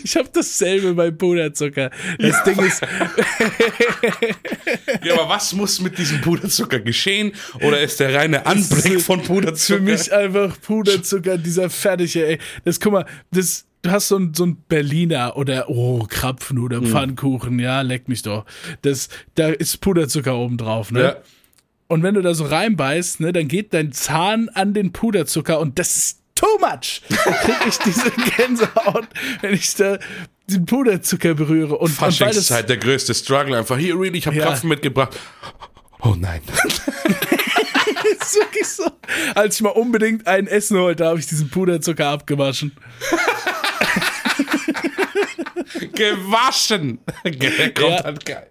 [0.04, 1.92] Ich habe dasselbe bei Puderzucker.
[2.20, 2.82] Das Ding ist,
[5.04, 7.34] Ja, aber was muss mit diesem Puderzucker geschehen?
[7.62, 9.78] Oder ist der reine Anblick von Puderzucker?
[9.80, 12.40] für mich einfach Puderzucker, dieser fertige, ey.
[12.66, 16.78] Das, guck mal, das, du hast so ein, so ein Berliner oder, oh, Krapfen oder
[16.78, 16.88] Hm.
[16.88, 18.46] Pfannkuchen, ja, leck mich doch.
[18.82, 21.02] Das, da ist Puderzucker oben drauf, ne?
[21.02, 21.16] Ja.
[21.88, 25.80] Und wenn du da so reinbeißt, ne, dann geht dein Zahn an den Puderzucker und
[25.80, 27.02] das ist too much.
[27.10, 29.08] Dann krieg ich diese Gänsehaut,
[29.42, 29.98] wenn ich da
[30.50, 31.78] den Puderzucker berühre.
[31.78, 33.58] Und, und weil das, Faschingszeit, der größte Struggle.
[33.58, 34.48] Einfach, hier, really, ich habe Ja.
[34.48, 35.18] Krapfen mitgebracht.
[36.02, 36.42] Oh nein.
[38.22, 38.84] ist wirklich so.
[39.36, 42.74] Als ich mal unbedingt ein Essen wollte, habe ich diesen Puderzucker abgewaschen.
[45.94, 47.00] Gewaschen.
[47.76, 48.48] Kommt halt geil.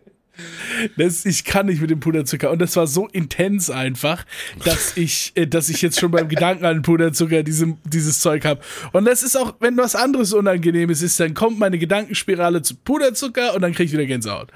[0.96, 2.50] Das, ich kann nicht mit dem Puderzucker.
[2.50, 4.24] Und das war so intens einfach,
[4.64, 8.60] dass ich, äh, dass ich jetzt schon beim Gedanken an Puderzucker diese, dieses Zeug habe.
[8.92, 13.54] Und das ist auch, wenn was anderes Unangenehmes ist, dann kommt meine Gedankenspirale zu Puderzucker
[13.54, 14.52] und dann kriege ich wieder Gänsehaut.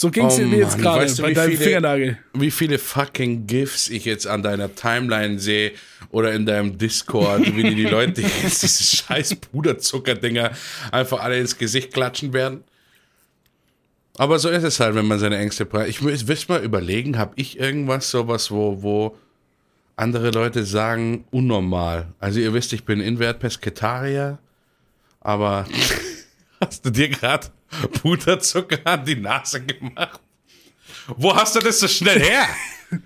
[0.00, 2.18] So ging es Oh mir jetzt gerade weißt du, bei wie deinem viele- Fingernagel.
[2.32, 5.72] Wie viele fucking GIFs ich jetzt an deiner Timeline sehe
[6.12, 10.52] oder in deinem Discord, wie die, die Leute jetzt diese scheiß Puderzucker-Dinger
[10.92, 12.62] einfach alle ins Gesicht klatschen werden.
[14.18, 15.90] Aber so ist es halt, wenn man seine Ängste preist.
[15.90, 19.16] Ich will mal überlegen, habe ich irgendwas, sowas, wo, wo
[19.96, 22.06] andere Leute sagen, unnormal.
[22.20, 24.38] Also ihr wisst, ich bin Invert Pesketarier,
[25.20, 25.66] aber
[26.60, 27.48] hast du dir gerade
[28.00, 30.20] Puderzucker an die Nase gemacht?
[31.16, 32.46] Wo hast du das so schnell her?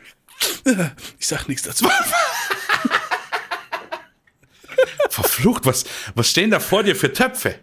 [1.20, 1.86] Ich sag nichts dazu.
[5.10, 5.84] Verflucht, was,
[6.14, 7.56] was stehen da vor dir für Töpfe?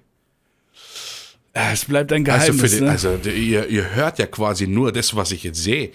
[1.52, 2.72] Es bleibt ein Also, Geheimnis.
[2.72, 2.92] für den, ne?
[2.92, 5.92] also ihr, ihr hört ja quasi nur das, was ich jetzt sehe.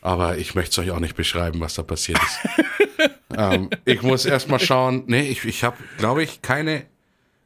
[0.00, 3.10] Aber ich möchte es euch auch nicht beschreiben, was da passiert ist.
[3.36, 5.04] ähm, ich muss erst mal schauen.
[5.06, 6.86] Nee, ich, ich habe, glaube ich, keine,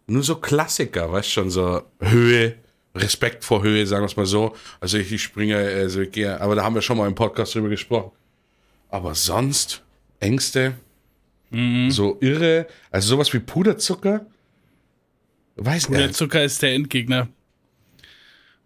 [0.07, 2.57] nur so Klassiker, weißt schon, so Höhe,
[2.95, 4.55] Respekt vor Höhe, sagen wir es mal so.
[4.81, 7.55] Also ich, ich springe, also ich gehe, aber da haben wir schon mal im Podcast
[7.55, 8.13] drüber gesprochen.
[8.89, 9.83] Aber sonst,
[10.21, 10.75] Ängste,
[11.89, 14.25] so irre, also sowas wie Puderzucker,
[15.57, 15.99] weiß nicht.
[16.01, 17.29] Puderzucker ist der Endgegner.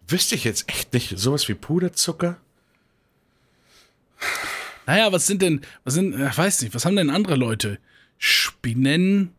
[0.07, 1.19] Wüsste ich jetzt echt nicht.
[1.19, 2.37] Sowas wie Puderzucker?
[4.85, 7.77] Naja, was sind denn, was sind, ich weiß nicht, was haben denn andere Leute?
[8.17, 9.33] Spinnen,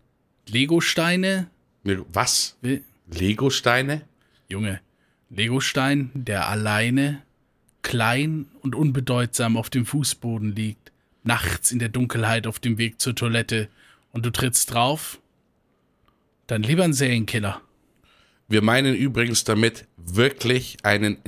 [0.47, 1.49] Legosteine?
[2.12, 2.57] Was?
[2.62, 4.03] Wie- Lego-Steine?
[4.49, 4.80] Junge,
[5.30, 7.22] Legostein, der alleine,
[7.82, 13.14] klein und unbedeutsam auf dem Fußboden liegt, nachts in der Dunkelheit auf dem Weg zur
[13.14, 13.68] Toilette
[14.12, 15.20] und du trittst drauf,
[16.47, 17.61] dann lieber ein Serienkiller.
[18.49, 21.18] Wir meinen übrigens damit wirklich einen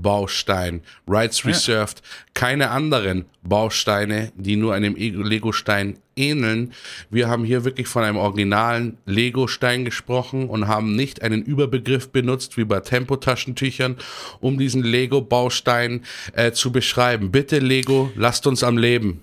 [0.00, 0.82] Lego-Baustein.
[1.06, 2.02] Rights Reserved.
[2.34, 6.72] Keine anderen Bausteine, die nur einem Lego-Stein ähneln.
[7.10, 12.56] Wir haben hier wirklich von einem originalen Lego-Stein gesprochen und haben nicht einen Überbegriff benutzt,
[12.56, 13.96] wie bei Tempotaschentüchern,
[14.40, 17.30] um diesen Lego-Baustein äh, zu beschreiben.
[17.30, 19.22] Bitte, Lego, lasst uns am Leben.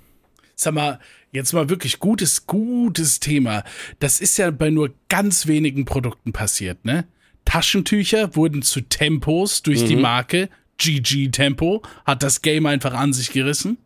[0.55, 0.99] Sag mal,
[1.31, 3.63] jetzt mal wirklich gutes, gutes Thema.
[3.99, 7.05] Das ist ja bei nur ganz wenigen Produkten passiert, ne?
[7.47, 13.31] Taschentücher wurden zu Tempos durch die Marke GG Tempo, hat das Game einfach an sich
[13.31, 13.77] gerissen.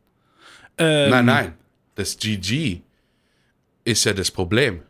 [0.78, 1.54] Ähm, Nein, nein.
[1.96, 2.82] Das GG
[3.84, 4.82] ist ja das Problem.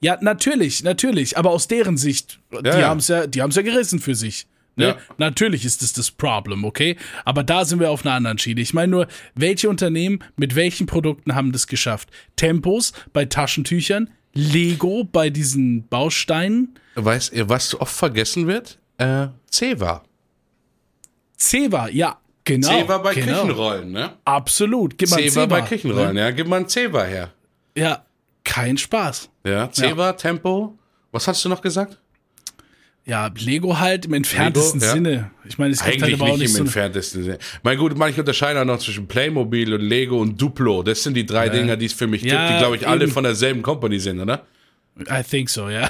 [0.00, 2.88] Ja, natürlich, natürlich, aber aus deren Sicht, die ja.
[2.88, 4.46] haben es ja, die haben's ja gerissen für sich.
[4.76, 4.88] Ne?
[4.88, 4.96] Ja.
[5.16, 6.96] Natürlich ist es das Problem, okay?
[7.24, 8.60] Aber da sind wir auf einer anderen Schiene.
[8.60, 12.10] Ich meine nur, welche Unternehmen mit welchen Produkten haben das geschafft?
[12.36, 18.78] Tempos bei Taschentüchern, Lego bei diesen Bausteinen, Weißt ihr, was oft vergessen wird?
[18.96, 20.02] Äh, Ceva.
[21.38, 22.68] Ceva, ja, genau.
[22.68, 23.42] Ceva bei genau.
[23.42, 24.10] Küchenrollen, ne?
[24.24, 25.46] Absolut, gib mal Ceva.
[25.46, 26.20] bei Küchenrollen, Ne?
[26.20, 26.30] ja.
[26.32, 27.30] Gib mal ein Ceva her.
[27.76, 28.04] Ja,
[28.44, 29.30] kein Spaß.
[29.44, 30.76] Ja, Ceva, Tempo.
[31.12, 31.98] Was hast du noch gesagt?
[33.06, 34.92] Ja, Lego halt im entferntesten Lego, ja.
[34.94, 35.30] Sinne.
[35.48, 36.62] Ich meine, es gibt halt Eigentlich aber auch nicht nicht im so.
[36.64, 37.38] entferntesten Sinne.
[37.62, 40.82] Mein gut, manche unterscheiden auch noch zwischen Playmobil und Lego und Duplo.
[40.82, 43.04] Das sind die drei Dinger, die es für mich Ja, gibt, die, glaube ich, alle
[43.04, 43.12] eben.
[43.12, 44.44] von derselben Company sind, oder?
[45.10, 45.88] I think so, ja.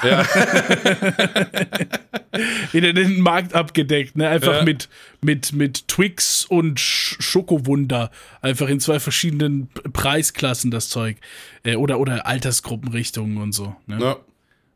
[2.73, 4.29] Wieder den Markt abgedeckt, ne?
[4.29, 4.65] Einfach Ja.
[4.65, 4.89] mit,
[5.21, 8.11] mit, mit Twix und Sch Schokowunder.
[8.43, 11.17] Einfach in zwei verschiedenen Preisklassen das Zeug.
[11.65, 13.75] Äh, oder, oder Altersgruppenrichtungen und so.
[13.87, 13.99] Ne?
[14.01, 14.17] Ja.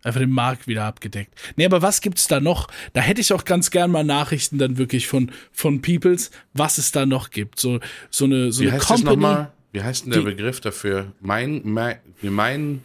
[0.05, 1.33] Einfach den Markt wieder abgedeckt.
[1.57, 2.67] Nee, aber was gibt's da noch?
[2.93, 6.91] Da hätte ich auch ganz gern mal Nachrichten dann wirklich von, von Peoples, was es
[6.91, 7.61] da noch gibt.
[7.61, 7.79] So,
[8.11, 9.17] so eine, so Wie eine heißt das Company.
[9.23, 9.53] nochmal?
[9.71, 11.13] Wie heißt denn der die- Begriff dafür?
[11.21, 12.85] Mein, mein, meinen,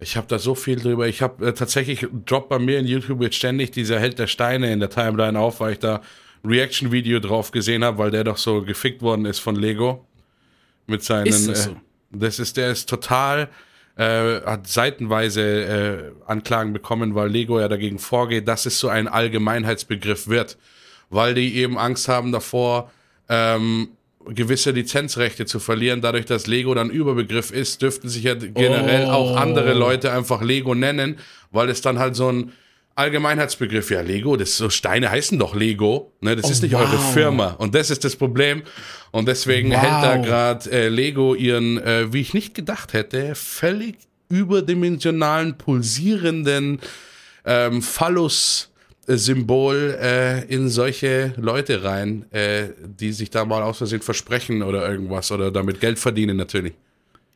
[0.00, 1.08] ich habe da so viel drüber.
[1.08, 4.72] Ich habe äh, tatsächlich, droppt bei mir in YouTube jetzt ständig dieser Held der Steine
[4.72, 6.02] in der Timeline auf, weil ich da
[6.44, 10.06] ein Reaction-Video drauf gesehen habe, weil der doch so gefickt worden ist von Lego.
[10.86, 11.26] Mit seinen.
[11.26, 11.70] Ist das so?
[11.72, 11.74] Äh,
[12.12, 13.48] das ist, der ist total,
[13.96, 19.08] äh, hat seitenweise äh, Anklagen bekommen, weil Lego ja dagegen vorgeht, dass es so ein
[19.08, 20.56] Allgemeinheitsbegriff wird.
[21.10, 22.90] Weil die eben Angst haben davor,
[23.28, 23.88] ähm,
[24.34, 26.00] gewisse Lizenzrechte zu verlieren.
[26.00, 29.10] Dadurch, dass Lego dann Überbegriff ist, dürften sich ja generell Oh.
[29.10, 31.16] auch andere Leute einfach Lego nennen,
[31.50, 32.52] weil es dann halt so ein
[32.94, 36.80] Allgemeinheitsbegriff, ja, Lego, das so Steine heißen doch Lego, ne, das ist nicht wow.
[36.80, 38.62] eure Firma und das ist das Problem
[39.12, 39.80] und deswegen Wow.
[39.80, 43.98] hält da gerade äh, Lego ihren, äh, wie ich nicht gedacht hätte, völlig
[44.28, 46.80] überdimensionalen, pulsierenden
[47.44, 47.82] ähm,
[49.08, 54.88] Phallus-Symbol äh, in solche Leute rein, äh, die sich da mal aus Versehen versprechen oder
[54.88, 56.74] irgendwas oder damit Geld verdienen natürlich.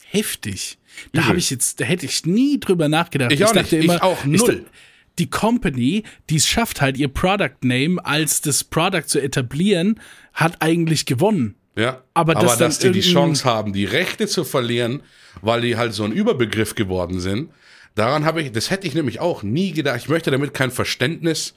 [0.05, 0.79] Heftig.
[1.13, 3.33] Da habe ich jetzt, da hätte ich nie drüber nachgedacht.
[3.33, 3.73] Ich auch nicht.
[3.73, 4.67] Ich auch null.
[5.19, 9.99] die Company, die es schafft halt, ihr Product Name als das Product zu etablieren,
[10.35, 11.55] hat eigentlich gewonnen.
[11.77, 15.03] Ja, Aber aber, das dann dass die die Chance haben, die Rechte zu verlieren,
[15.41, 17.49] weil die halt so ein Überbegriff geworden sind,
[17.95, 19.97] daran habe ich, das hätte ich nämlich auch nie gedacht.
[19.99, 21.55] Ich möchte damit kein Verständnis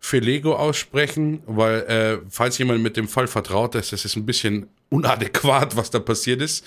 [0.00, 4.26] für Lego aussprechen, weil äh, falls jemand mit dem Fall vertraut ist, das ist ein
[4.26, 6.64] bisschen unadäquat, was da passiert ist.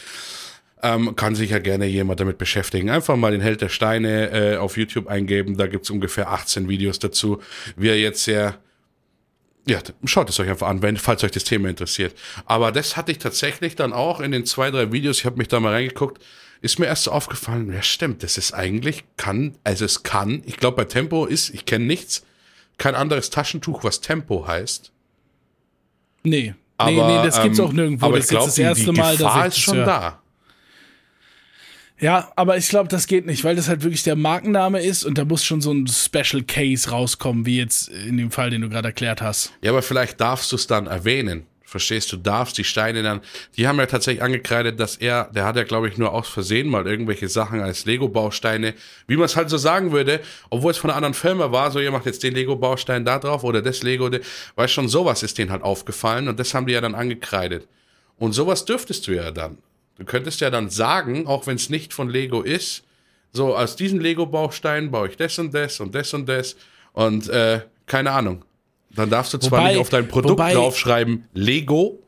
[0.83, 2.89] Ähm, kann sich ja gerne jemand damit beschäftigen.
[2.89, 5.55] Einfach mal den Held der Steine äh, auf YouTube eingeben.
[5.55, 7.39] Da gibt's ungefähr 18 Videos dazu,
[7.75, 8.59] wie er jetzt sehr
[9.67, 12.15] ja, schaut es euch einfach an, wenn, falls euch das Thema interessiert.
[12.45, 15.49] Aber das hatte ich tatsächlich dann auch in den zwei, drei Videos, ich habe mich
[15.49, 16.23] da mal reingeguckt,
[16.61, 20.57] ist mir erst so aufgefallen, ja stimmt, das ist eigentlich, kann, also es kann, ich
[20.57, 22.23] glaube bei Tempo ist, ich kenne nichts,
[22.77, 24.91] kein anderes Taschentuch, was Tempo heißt.
[26.23, 26.55] Nee.
[26.77, 28.05] Aber, nee, nee, das gibt's ähm, auch nirgendwo.
[28.05, 29.85] Aber das ich glaube, das erste die Mal, Gefahr dass ich ist schon höre.
[29.85, 30.21] da.
[31.99, 35.19] Ja, aber ich glaube, das geht nicht, weil das halt wirklich der Markenname ist und
[35.19, 38.69] da muss schon so ein Special Case rauskommen, wie jetzt in dem Fall, den du
[38.69, 39.53] gerade erklärt hast.
[39.61, 41.45] Ja, aber vielleicht darfst du es dann erwähnen.
[41.71, 43.21] Verstehst du, darfst die Steine dann,
[43.55, 46.67] die haben ja tatsächlich angekreidet, dass er, der hat ja glaube ich nur aus Versehen
[46.67, 48.73] mal irgendwelche Sachen als Lego-Bausteine,
[49.07, 50.19] wie man es halt so sagen würde,
[50.49, 53.45] obwohl es von einer anderen Firma war, so ihr macht jetzt den Lego-Baustein da drauf
[53.45, 54.11] oder das Lego,
[54.55, 57.69] weil schon sowas ist denen halt aufgefallen und das haben die ja dann angekreidet.
[58.17, 59.57] Und sowas dürftest du ja dann.
[59.97, 62.83] Du könntest ja dann sagen, auch wenn es nicht von Lego ist,
[63.31, 66.57] so aus diesen Lego-Bausteinen baue ich das und das und das und das
[66.91, 68.43] und äh, keine Ahnung.
[68.95, 71.99] Dann darfst du zwar Wobei- nicht auf dein Produkt wobei- draufschreiben Lego,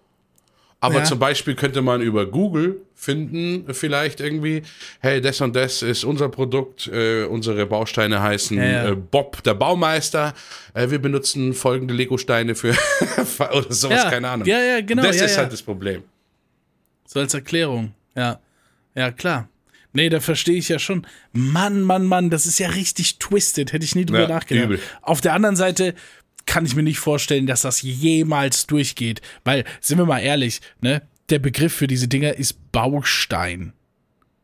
[0.79, 1.03] aber Ja.
[1.05, 4.63] zum Beispiel könnte man über Google finden, vielleicht irgendwie,
[4.99, 8.89] hey, das und das ist unser Produkt, äh, unsere Bausteine heißen Ja.
[8.89, 10.33] Äh, Bob, der Baumeister,
[10.73, 12.71] äh, wir benutzen folgende Lego-Steine für
[13.53, 14.09] oder sowas, Ja.
[14.09, 14.47] keine Ahnung.
[14.47, 16.03] Ja, ja, genau, Das ja, ist halt das Problem.
[17.05, 17.93] So als Erklärung.
[18.15, 18.39] Ja.
[18.95, 19.47] Ja, klar.
[19.95, 21.05] Nee, da verstehe ich ja schon.
[21.33, 23.73] Mann, Mann, Mann, das ist ja richtig twisted.
[23.73, 24.65] Hätte ich nie drüber Ja, nachgedacht.
[24.65, 24.79] übel.
[25.03, 25.93] Auf der anderen Seite
[26.45, 29.21] kann ich mir nicht vorstellen, dass das jemals durchgeht.
[29.43, 31.01] Weil, sind wir mal ehrlich, ne?
[31.29, 33.73] Der Begriff für diese Dinger ist Baustein.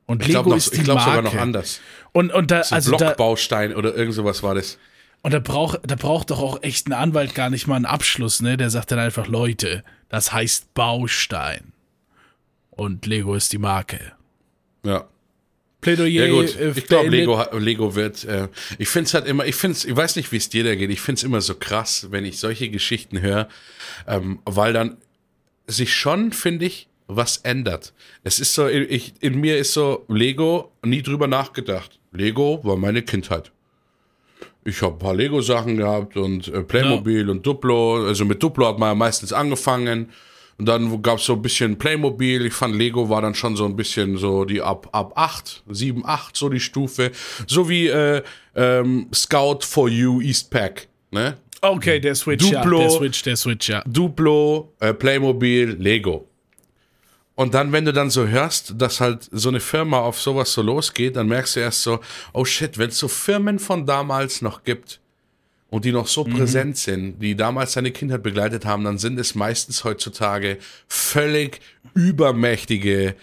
[0.06, 1.12] Und Ich Lego glaube ist die glaub Marke.
[1.18, 1.82] sogar noch anders.
[2.14, 4.80] Und, und da, So also da, Blockbaustein oder irgend sowas war das.
[5.22, 8.41] und da braucht, da braucht doch auch echt ein Anwalt gar nicht mal einen Abschluss,
[8.41, 8.58] ne?
[8.58, 11.74] Der sagt dann einfach, Leute, das heißt Baustein.
[12.72, 14.14] Und Lego ist die Marke.
[14.84, 15.08] Ja.
[15.82, 16.26] Plädoyer.
[16.26, 17.10] Ja gut, äh, ich glaube.
[17.10, 20.38] Lego, Lego wird, äh, ich finde es halt immer, ich finde ich weiß nicht, wie
[20.38, 23.48] es dir da geht, ich finde es immer so krass, wenn ich solche Geschichten höre,
[24.08, 24.98] ähm, weil dann
[25.68, 27.94] sich schon, finde ich, was ändert.
[28.24, 32.00] Es ist so, ich, in mir ist so Lego nie drüber nachgedacht.
[32.12, 33.52] Lego war meine Kindheit.
[34.66, 38.06] Ich habe ein paar Lego-Sachen gehabt und äh, Playmobil und Duplo.
[38.06, 40.12] Also mit Duplo hat man ja meistens angefangen.
[40.60, 42.45] Und dann gab es so ein bisschen Playmobil.
[42.45, 46.05] Ich fand Lego war dann schon so ein bisschen so die ab, ab 8, 7,
[46.05, 47.12] 8, so die Stufe.
[47.47, 48.22] So wie äh,
[48.55, 50.89] ähm, Scout for You Eastpack.
[51.12, 51.38] Ne?
[51.62, 52.82] Okay, der Switch, Duplo.
[52.82, 52.88] ja.
[52.88, 53.82] Der Switch, der Switch, ja.
[53.88, 56.28] Duplo, äh, Playmobil, Lego.
[57.36, 60.62] Und dann, wenn du dann so hörst, dass halt so eine Firma auf sowas so
[60.62, 62.01] losgeht, dann merkst du erst so,
[62.34, 64.99] oh shit, wenn es so Firmen von damals noch gibt
[65.70, 69.36] und die noch so präsent sind, die damals seine Kindheit begleitet haben, dann sind es
[69.36, 70.58] meistens heutzutage
[70.88, 71.62] völlig
[71.94, 73.16] übermächtige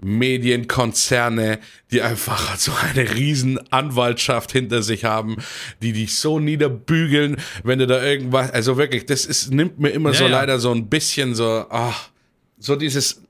[0.00, 1.58] Medienkonzerne,
[1.90, 5.36] die einfach so eine riesen Anwaltschaft hinter sich haben,
[5.82, 10.10] die dich so niederbügeln, wenn du da irgendwas, also wirklich, das ist, nimmt mir immer
[10.12, 10.30] Ja, so ja.
[10.30, 12.10] leider so ein bisschen so, ach,
[12.58, 13.22] so dieses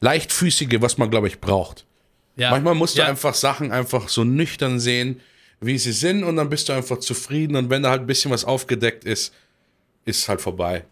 [0.00, 1.86] leichtfüßige, was man glaube ich braucht.
[2.36, 2.50] ja.
[2.50, 5.20] Manchmal musst du einfach Sachen einfach so nüchtern sehen,
[5.60, 8.30] wie sie sind und dann bist du einfach zufrieden und wenn da halt ein bisschen
[8.30, 9.32] was aufgedeckt ist,
[10.04, 10.84] ist halt vorbei.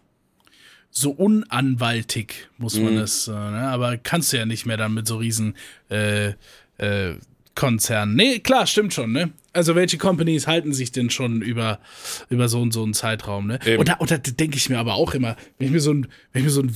[0.91, 2.97] so unanwaltig, muss man Mhm.
[2.97, 3.67] das, äh, ne?
[3.69, 5.55] aber kannst du ja nicht mehr dann mit so riesen
[5.91, 6.29] äh,
[6.79, 7.15] äh,
[7.59, 8.15] Konzernen.
[8.15, 9.31] Nee, klar, stimmt schon, ne?
[9.51, 11.79] Also welche Companies halten sich denn schon über,
[12.29, 13.59] über so, und so einen Zeitraum, ne?
[13.65, 13.79] Eben.
[13.79, 16.41] Und da, da denke ich mir aber auch immer, wenn ich mir so ein, wenn
[16.41, 16.71] ich mir so ein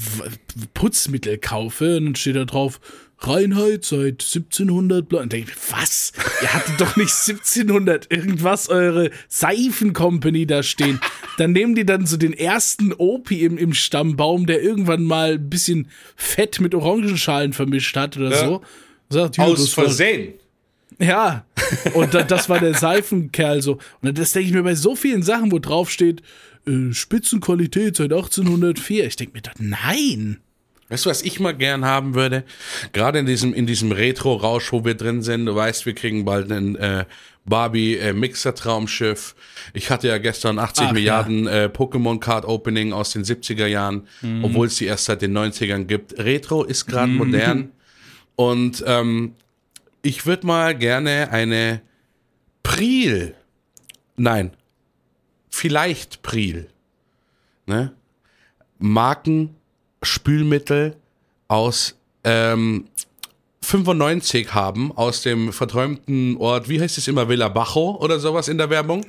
[0.73, 2.81] Putzmittel kaufe und dann steht da drauf,
[3.19, 6.11] Reinheit seit 1700, bla, und denke ich mir, was?
[6.41, 10.99] Ihr hattet doch nicht 1700 irgendwas eure Seifencompany da stehen.
[11.37, 15.49] Dann nehmen die dann so den ersten Opi im, im Stammbaum, der irgendwann mal ein
[15.49, 18.45] bisschen Fett mit Orangenschalen vermischt hat oder Ja.
[18.45, 18.61] so.
[19.09, 20.33] Sagt, war- Versehen.
[20.99, 21.45] Ja,
[21.93, 23.77] und da, das war der Seifenkerl so.
[24.01, 26.21] Und das denke ich mir bei so vielen Sachen, wo drauf steht,
[26.67, 29.05] äh, Spitzenqualität seit 1804.
[29.05, 30.39] Ich denke mir doch, nein.
[30.89, 32.43] Weißt du, was ich mal gern haben würde?
[32.91, 35.45] Gerade in diesem, in diesem Retro-Rausch, wo wir drin sind.
[35.45, 37.05] Du weißt, wir kriegen bald ein äh,
[37.45, 39.35] Barbie-Mixer-Traumschiff.
[39.73, 44.07] Ich hatte ja gestern 80 Ach, Milliarden äh, Pokémon-Card-Opening aus den 70er Jahren,
[44.43, 46.17] obwohl es die erst seit den 90ern gibt.
[46.19, 47.71] Retro ist gerade modern.
[48.35, 49.33] Und ähm,
[50.03, 51.81] ich würde mal gerne eine
[52.61, 53.35] Priel,
[54.15, 54.51] nein,
[55.49, 56.69] vielleicht Priel,
[57.65, 57.93] ne?
[58.77, 59.55] Marken
[60.01, 60.97] Spülmittel
[61.47, 62.89] aus ähm,
[63.73, 68.59] 95 haben, aus dem verträumten Ort, wie heißt es immer, Villa Bajo oder sowas in
[68.59, 69.03] der Werbung.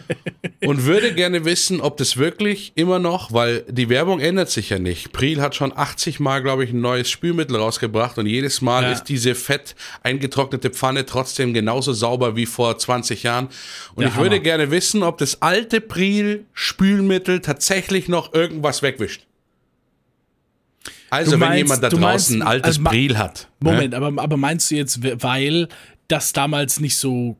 [0.64, 4.78] und würde gerne wissen, ob das wirklich immer noch, weil die Werbung ändert sich ja
[4.78, 5.12] nicht.
[5.12, 8.92] Priel hat schon 80 Mal, glaube ich, ein neues Spülmittel rausgebracht und jedes Mal Ja.
[8.92, 13.48] ist diese fett eingetrocknete Pfanne trotzdem genauso sauber wie vor 20 Jahren.
[13.94, 14.42] Und Der ich würde Hammer.
[14.42, 19.26] gerne wissen, ob das alte Priel Spülmittel tatsächlich noch irgendwas wegwischt.
[21.10, 23.48] Also, Du wenn meinst- jemand da du draußen meinst, ein altes also Priel hat.
[23.60, 23.70] ne?
[23.72, 25.68] Moment, aber, aber meinst du jetzt, weil
[26.08, 27.36] das damals nicht so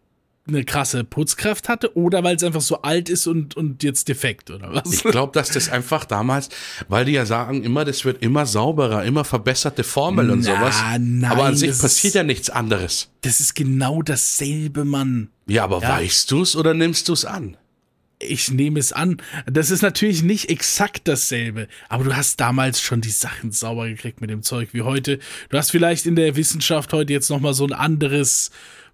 [0.49, 4.51] eine krasse Putzkraft hatte oder weil es einfach so alt ist und, und jetzt defekt
[4.51, 4.93] oder was?
[4.93, 6.49] Ich glaube, dass das einfach damals,
[6.89, 10.77] weil die ja sagen immer, das wird immer sauberer, immer verbesserte Formel und Na, sowas.
[10.83, 13.11] nein, aber an sich passiert ist- ja nichts anderes.
[13.21, 15.29] Das ist genau dasselbe, Mann.
[15.47, 15.91] Ja, aber Ja.
[15.91, 17.57] weißt du's oder nimmst du's an?
[18.23, 19.17] Ich nehme es an.
[19.47, 24.21] Das ist natürlich nicht exakt dasselbe, aber du hast damals schon die Sachen sauber gekriegt
[24.21, 25.19] mit dem Zeug wie heute.
[25.49, 28.51] Du hast vielleicht in der Wissenschaft heute jetzt noch mal so ein anderes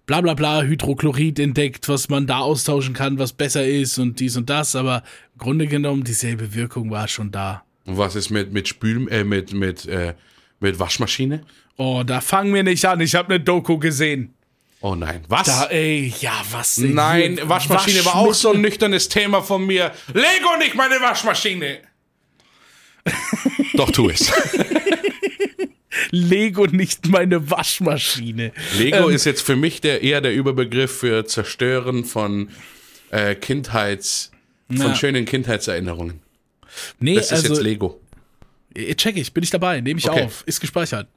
[0.07, 4.37] bla bla bla Hydrochlorid entdeckt, was man da austauschen kann, was besser ist und dies
[4.37, 5.03] und das, aber
[5.33, 7.63] im Grunde genommen dieselbe Wirkung war schon da.
[7.85, 10.13] Und was ist mit, mit Spül, äh, mit, mit, äh,
[10.59, 11.43] mit Waschmaschine?
[11.77, 12.99] Oh, da fangen wir nicht an.
[13.01, 14.33] Ich habe eine Doku gesehen.
[14.81, 15.23] Oh nein.
[15.27, 15.47] Was?
[15.47, 17.49] Da, ey, ja, was denn nein, hier?
[17.49, 19.91] Waschmaschine war auch so ein nüchternes Thema von mir.
[20.13, 21.79] Lego nicht meine Waschmaschine.
[23.73, 24.31] Doch, tu es.
[26.11, 28.51] Lego nicht meine Waschmaschine.
[28.77, 32.49] Lego ähm, ist jetzt für mich der, eher der Überbegriff für Zerstören von
[33.09, 34.31] äh, Kindheits,
[34.67, 34.95] von ja.
[34.95, 36.21] schönen Kindheitserinnerungen.
[36.99, 37.99] Nee, das ist also, jetzt Lego.
[38.95, 40.23] Check ich, bin ich dabei, nehme ich okay.
[40.23, 41.07] auf, ist gespeichert.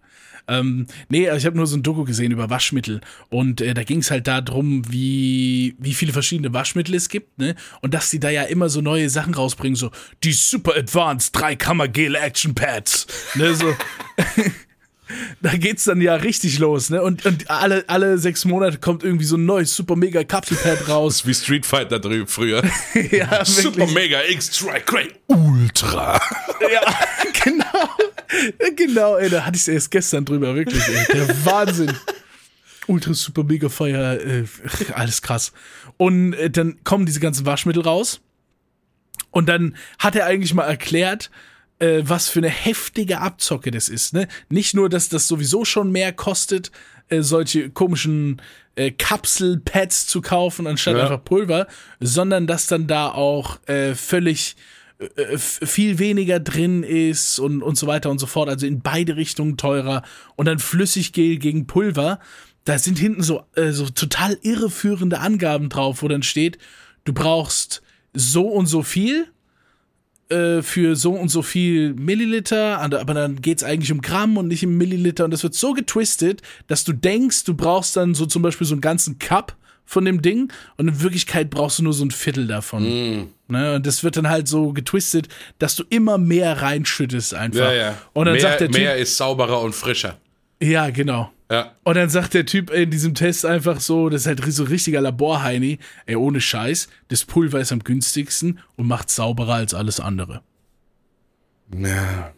[0.51, 3.84] Ähm, nee, also ich habe nur so ein Doku gesehen über Waschmittel und äh, da
[3.84, 7.55] ging es halt darum, wie, wie viele verschiedene Waschmittel es gibt, ne?
[7.82, 9.90] Und dass die da ja immer so neue Sachen rausbringen, so
[10.24, 13.55] die Super Advanced 3-Kammer Gel Action Pads, ne?
[13.55, 13.76] So.
[15.40, 17.03] da geht's dann ja richtig los, ne?
[17.03, 21.26] Und, und alle, alle sechs Monate kommt irgendwie so ein neues Super Mega Kapselpad raus.
[21.26, 22.62] Wie Street Fighter drüben früher.
[23.11, 26.20] ja, Super Mega X-Try Great Ultra.
[26.72, 26.82] ja,
[27.44, 28.09] genau.
[28.76, 31.07] Genau, ey, da hatte ich erst gestern drüber, wirklich, ey.
[31.12, 31.93] Der Wahnsinn.
[32.87, 34.45] Ultra Super Mega Fire, äh,
[34.95, 35.53] alles krass.
[35.97, 38.20] Und äh, dann kommen diese ganzen Waschmittel raus.
[39.31, 41.31] Und dann hat er eigentlich mal erklärt,
[41.78, 44.12] äh, was für eine heftige Abzocke das ist.
[44.12, 44.28] Ne?
[44.49, 46.70] Nicht nur, dass das sowieso schon mehr kostet,
[47.09, 48.41] äh, solche komischen
[48.76, 51.03] äh, Kapselpads zu kaufen anstatt ja.
[51.03, 51.66] einfach Pulver,
[52.01, 54.57] sondern dass dann da auch äh, völlig
[55.26, 58.48] viel weniger drin ist und, und so weiter und so fort.
[58.48, 60.03] Also in beide Richtungen teurer.
[60.36, 62.20] Und dann Flüssiggel gegen Pulver.
[62.64, 66.59] Da sind hinten so, äh, so total irreführende Angaben drauf, wo dann steht,
[67.05, 67.82] du brauchst
[68.12, 69.28] so und so viel
[70.28, 74.48] äh, für so und so viel Milliliter, aber dann geht es eigentlich um Gramm und
[74.48, 78.26] nicht um Milliliter und das wird so getwistet, dass du denkst, du brauchst dann so
[78.26, 79.57] zum Beispiel so einen ganzen Cup
[79.91, 82.84] von dem Ding und in Wirklichkeit brauchst du nur so ein Viertel davon.
[82.84, 83.28] Mm.
[83.49, 83.74] Ne?
[83.74, 85.26] Und das wird dann halt so getwistet,
[85.59, 87.59] dass du immer mehr reinschüttest einfach.
[87.59, 87.99] Ja, ja.
[88.12, 90.16] Und dann mehr, sagt der typ, mehr ist sauberer und frischer.
[90.62, 91.32] Ja, genau.
[91.51, 91.74] Ja.
[91.82, 95.01] Und dann sagt der Typ in diesem Test einfach so, das ist halt so richtiger
[95.01, 100.43] Laborheini, ey, ohne Scheiß, das Pulver ist am günstigsten und macht sauberer als alles andere.
[101.76, 102.32] Ja.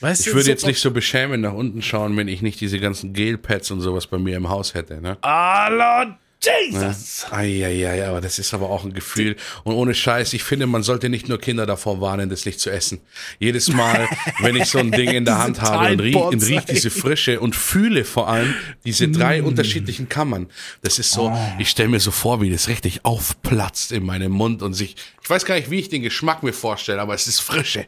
[0.00, 3.14] Weißt ich würde jetzt nicht so beschämend nach unten schauen, wenn ich nicht diese ganzen
[3.14, 5.16] Gelpads und sowas bei mir im Haus hätte, ne?
[5.22, 7.26] Alter, Jesus!
[7.30, 7.36] Ne?
[7.36, 9.36] Eieiei, aber das ist aber auch ein Gefühl.
[9.64, 12.70] Und ohne Scheiß, ich finde, man sollte nicht nur Kinder davor warnen, das nicht zu
[12.70, 13.00] essen.
[13.38, 14.08] Jedes Mal,
[14.40, 17.40] wenn ich so ein Ding in der Hand habe und riech, und riech diese Frische
[17.40, 19.46] und fühle vor allem diese drei mm.
[19.46, 20.48] unterschiedlichen Kammern.
[20.82, 21.38] Das ist so, oh.
[21.58, 25.30] ich stelle mir so vor, wie das richtig aufplatzt in meinem Mund und sich, ich
[25.30, 27.86] weiß gar nicht, wie ich den Geschmack mir vorstelle, aber es ist Frische.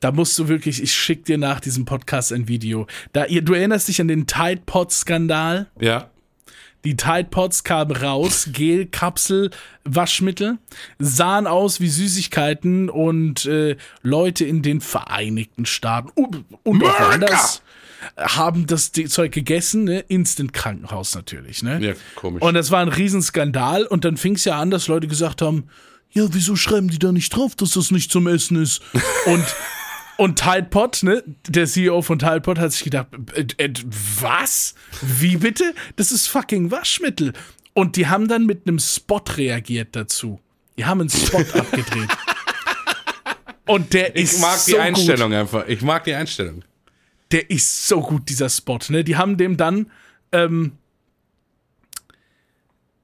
[0.00, 2.86] Da musst du wirklich, ich schick dir nach diesem Podcast ein Video.
[3.12, 5.68] Da, ihr, du erinnerst dich an den Tide Pod Skandal?
[5.80, 6.10] Ja.
[6.88, 9.50] Die Tide Pods kamen raus, Gelkapsel,
[9.84, 10.56] Waschmittel,
[10.98, 17.60] sahen aus wie Süßigkeiten und äh, Leute in den Vereinigten Staaten und, und auch woanders
[18.16, 20.00] haben das Zeug gegessen, ne?
[20.08, 21.78] Instant Krankenhaus natürlich, ne?
[21.78, 22.40] Ja, komisch.
[22.42, 25.64] Und das war ein Riesenskandal und dann fing es ja an, dass Leute gesagt haben,
[26.10, 28.80] ja, wieso schreiben die da nicht drauf, dass das nicht zum Essen ist?
[29.26, 29.44] Und
[30.18, 33.72] und Tide Pod, ne, der CEO von Tide Pod hat sich gedacht, äh, äh,
[34.20, 34.74] was?
[35.00, 35.72] Wie bitte?
[35.94, 37.32] Das ist fucking Waschmittel.
[37.72, 40.40] Und die haben dann mit einem Spot reagiert dazu.
[40.76, 42.08] Die haben einen Spot abgedreht.
[43.66, 45.38] Und der ich ist mag die so Einstellung gut.
[45.38, 45.68] einfach.
[45.68, 46.64] Ich mag die Einstellung.
[47.30, 48.80] Der ist so gut, dieser Spot.
[48.88, 49.04] Ne?
[49.04, 49.88] Die haben dem dann
[50.32, 50.72] ähm,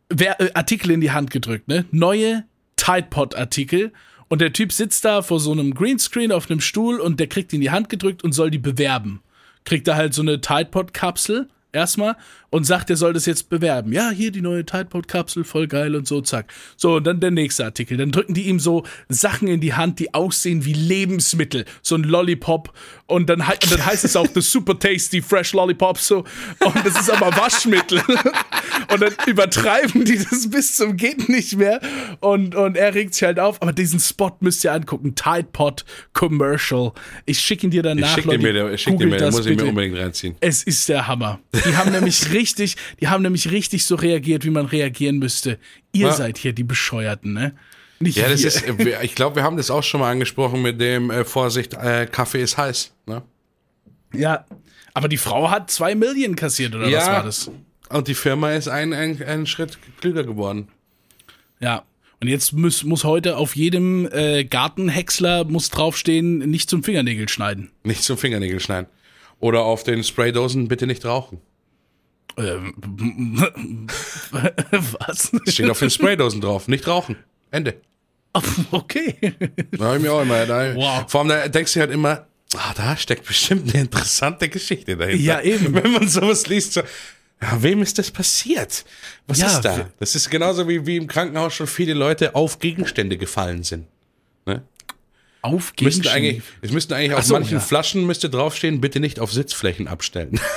[0.08, 1.68] äh, Artikel in die Hand gedrückt.
[1.68, 1.84] Ne?
[1.92, 2.44] Neue
[2.74, 3.92] Tide Pod Artikel
[4.28, 7.52] und der Typ sitzt da vor so einem Greenscreen auf einem Stuhl und der kriegt
[7.52, 9.22] ihn in die Hand gedrückt und soll die bewerben.
[9.64, 12.16] Kriegt er halt so eine Tide Pod Kapsel erstmal
[12.54, 13.92] und sagt, er soll das jetzt bewerben.
[13.92, 16.52] Ja, hier die neue Tide Pod Kapsel, voll geil und so, zack.
[16.76, 17.96] So, und dann der nächste Artikel.
[17.96, 21.64] Dann drücken die ihm so Sachen in die Hand, die aussehen wie Lebensmittel.
[21.82, 22.72] So ein Lollipop.
[23.06, 26.18] Und dann, und dann heißt es auch The Super Tasty Fresh Lollipop, so.
[26.60, 28.00] Und das ist aber Waschmittel.
[28.92, 31.80] und dann übertreiben die das bis zum geht nicht mehr.
[32.20, 33.60] Und, und er regt sich halt auf.
[33.62, 35.16] Aber diesen Spot müsst ihr angucken.
[35.16, 36.92] Tide Pod Commercial.
[37.26, 38.16] Ich schicke ihn dir danach.
[38.16, 40.36] Ich schicke dir mir, schick dir mir, den muss ich mir unbedingt reinziehen.
[40.38, 41.40] Es ist der Hammer.
[41.52, 42.43] Die haben nämlich richtig,
[43.00, 45.58] die haben nämlich richtig so reagiert, wie man reagieren müsste.
[45.92, 46.12] Ihr ja.
[46.12, 47.54] seid hier die Bescheuerten, ne?
[48.00, 48.48] Nicht ja, das wir.
[48.48, 48.64] ist,
[49.02, 52.42] ich glaube, wir haben das auch schon mal angesprochen mit dem äh, Vorsicht, äh, Kaffee
[52.42, 53.22] ist heiß, ne?
[54.12, 54.44] Ja,
[54.92, 57.50] aber die Frau hat zwei Millionen kassiert, oder ja, was war das?
[57.88, 60.68] Und die Firma ist einen ein Schritt klüger geworden.
[61.60, 61.84] Ja,
[62.20, 67.70] und jetzt muss, muss heute auf jedem äh, Gartenhäcksler muss draufstehen, nicht zum Fingernägel schneiden.
[67.82, 68.86] Nicht zum Fingernägel schneiden.
[69.40, 71.40] Oder auf den Spraydosen bitte nicht rauchen.
[72.36, 73.86] Ähm,
[74.30, 75.30] was?
[75.46, 76.68] Steht auf den Spraydosen drauf.
[76.68, 77.16] Nicht rauchen.
[77.50, 77.80] Ende.
[78.72, 79.16] Okay.
[79.72, 80.44] Da hab ich mir auch immer.
[80.46, 81.04] Da, wow.
[81.08, 82.26] Vor allem, da denkst du halt immer,
[82.56, 85.22] ah, da steckt bestimmt eine interessante Geschichte dahinter.
[85.22, 85.74] Ja, eben.
[85.82, 86.82] Wenn man sowas liest, so,
[87.40, 88.84] ja, wem ist das passiert?
[89.26, 89.88] Was ja, ist da?
[90.00, 93.86] Das ist genauso wie, wie im Krankenhaus schon viele Leute auf Gegenstände gefallen sind.
[95.44, 97.60] Auf Müssten eigentlich, es müssten eigentlich auf so, manchen ja.
[97.60, 100.40] Flaschen müsste draufstehen, bitte nicht auf Sitzflächen abstellen.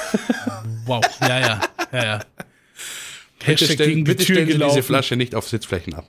[0.86, 1.62] Wow, ja, ja,
[1.92, 2.20] ja, ja.
[3.40, 4.84] Bitte Hashtag stellen, gegen die bitte Tür stellen Sie diese.
[4.84, 6.08] Flasche nicht auf Sitzflächen ab.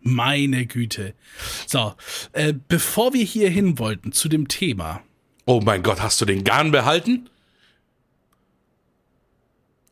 [0.00, 1.12] Meine Güte.
[1.66, 1.92] So,
[2.32, 5.02] äh, bevor wir hier hin wollten zu dem Thema.
[5.44, 7.28] Oh mein Gott, hast du den Garn behalten?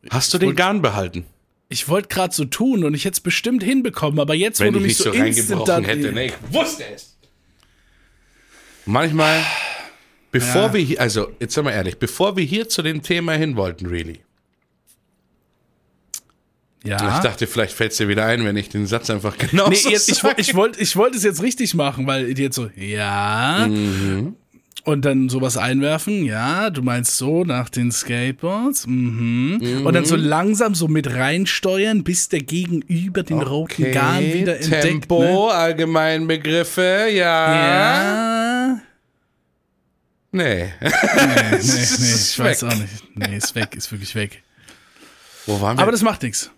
[0.09, 1.25] Hast du den wollt- Garn behalten?
[1.69, 4.79] Ich wollte gerade so tun und ich hätte es bestimmt hinbekommen, aber jetzt, Wenn wo
[4.79, 6.11] du ich mich nicht so so instant reingebrochen hätte.
[6.13, 7.14] Ne, ich wusste es.
[8.85, 9.43] Manchmal,
[10.31, 10.73] bevor Ja.
[10.73, 13.85] wir hier, also jetzt sind wir ehrlich, bevor wir hier zu dem Thema hin wollten,
[13.87, 14.19] really.
[16.83, 17.17] Ja.
[17.17, 19.75] Ich dachte, vielleicht fällt es dir wieder ein, wenn ich den Satz einfach genau Nee,
[19.75, 22.69] so jetzt, ich, ich wollte ich wollt es jetzt richtig machen, weil die jetzt so,
[22.75, 23.65] ja.
[23.67, 24.35] Mhm.
[24.85, 29.81] Und dann sowas einwerfen, ja, du meinst so nach den Skateboards, mhm.
[29.83, 34.83] Und dann so langsam so mit reinsteuern, bis der Gegenüber den roten Garn wieder entdeckt.
[34.83, 35.53] Tempo, Ne?
[35.53, 37.55] Allgemeinbegriffe, ja.
[37.55, 38.79] Ja.
[40.31, 40.65] Nee.
[40.65, 40.91] Nee, nee,
[41.51, 42.63] nee, ich weiß weg.
[42.71, 43.03] auch nicht.
[43.15, 44.43] Nee, ist weg, ist wirklich weg.
[45.47, 45.81] Wo waren wir?
[45.81, 46.51] Aber das macht nichts.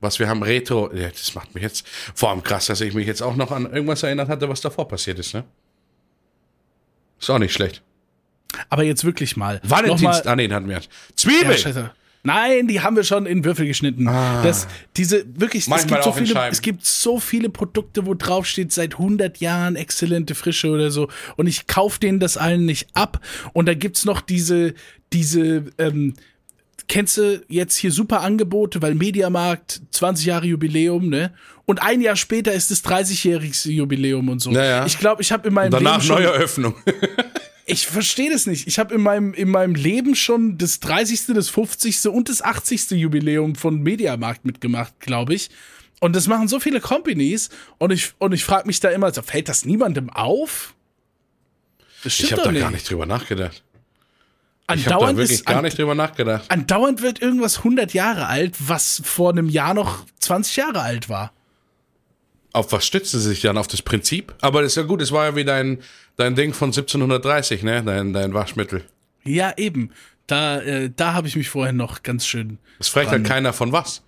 [0.00, 3.06] was wir haben, Retro, ja, das macht mich jetzt vor allem krass, dass ich mich
[3.06, 5.44] jetzt auch noch an irgendwas erinnert hatte, was davor passiert ist, ne?
[7.24, 7.82] Ist auch nicht schlecht.
[8.68, 9.60] Aber jetzt wirklich mal.
[9.64, 10.80] Nochmal- ah nee, den hatten wir.
[11.16, 11.50] Zwiebeln!
[11.52, 11.90] Ja, scheiße.
[12.26, 14.06] Nein, die haben wir schon in Würfel geschnitten.
[14.06, 14.66] Das,
[14.96, 15.76] diese, wirklich, es Ah.
[15.86, 20.34] Gibt, so viele, es gibt so viele Produkte, wo drauf steht, seit 100 Jahren exzellente
[20.34, 21.08] Frische oder so.
[21.36, 23.20] Und ich kaufe denen das allen nicht ab.
[23.52, 24.72] Und da gibt's noch diese,
[25.12, 26.14] diese, ähm,
[26.88, 31.32] kennst du jetzt hier super Angebote, weil Mediamarkt 20 Jahre Jubiläum, ne?
[31.66, 34.50] Und ein Jahr später ist das 30-jährige Jubiläum und so.
[34.50, 34.86] Ja, ja.
[34.86, 36.74] Ich glaube, ich habe in meinem Danach Leben schon, Neueröffnung.
[37.66, 38.66] ich verstehe das nicht.
[38.66, 42.08] Ich habe in meinem, in meinem Leben schon das 30., das 50.
[42.08, 42.90] und das 80.
[42.90, 45.50] Jubiläum von Mediamarkt mitgemacht, glaube ich.
[46.00, 49.22] Und das machen so viele Companies und ich, und ich frage mich da immer, so,
[49.22, 50.74] fällt das niemandem auf?
[52.02, 52.60] Das stimmt Ich habe da nicht.
[52.60, 53.62] gar nicht drüber nachgedacht.
[54.66, 56.50] Ich habe da Andauernd, wirklich ist, gar nicht drüber nachgedacht.
[56.50, 61.32] andauernd wird irgendwas 100 Jahre alt, was vor einem Jahr noch 20 Jahre alt war.
[62.54, 63.58] Auf was stützen sie sich dann?
[63.58, 64.32] Auf das Prinzip?
[64.40, 65.80] Aber das ist ja gut, es war ja wie dein,
[66.16, 67.82] dein Ding von 1730, ne?
[67.84, 68.84] Dein, dein Waschmittel.
[69.24, 69.90] Ja, eben.
[70.26, 72.58] Da, äh, da habe ich mich vorher noch ganz schön.
[72.78, 74.02] Es fragt halt keiner von was.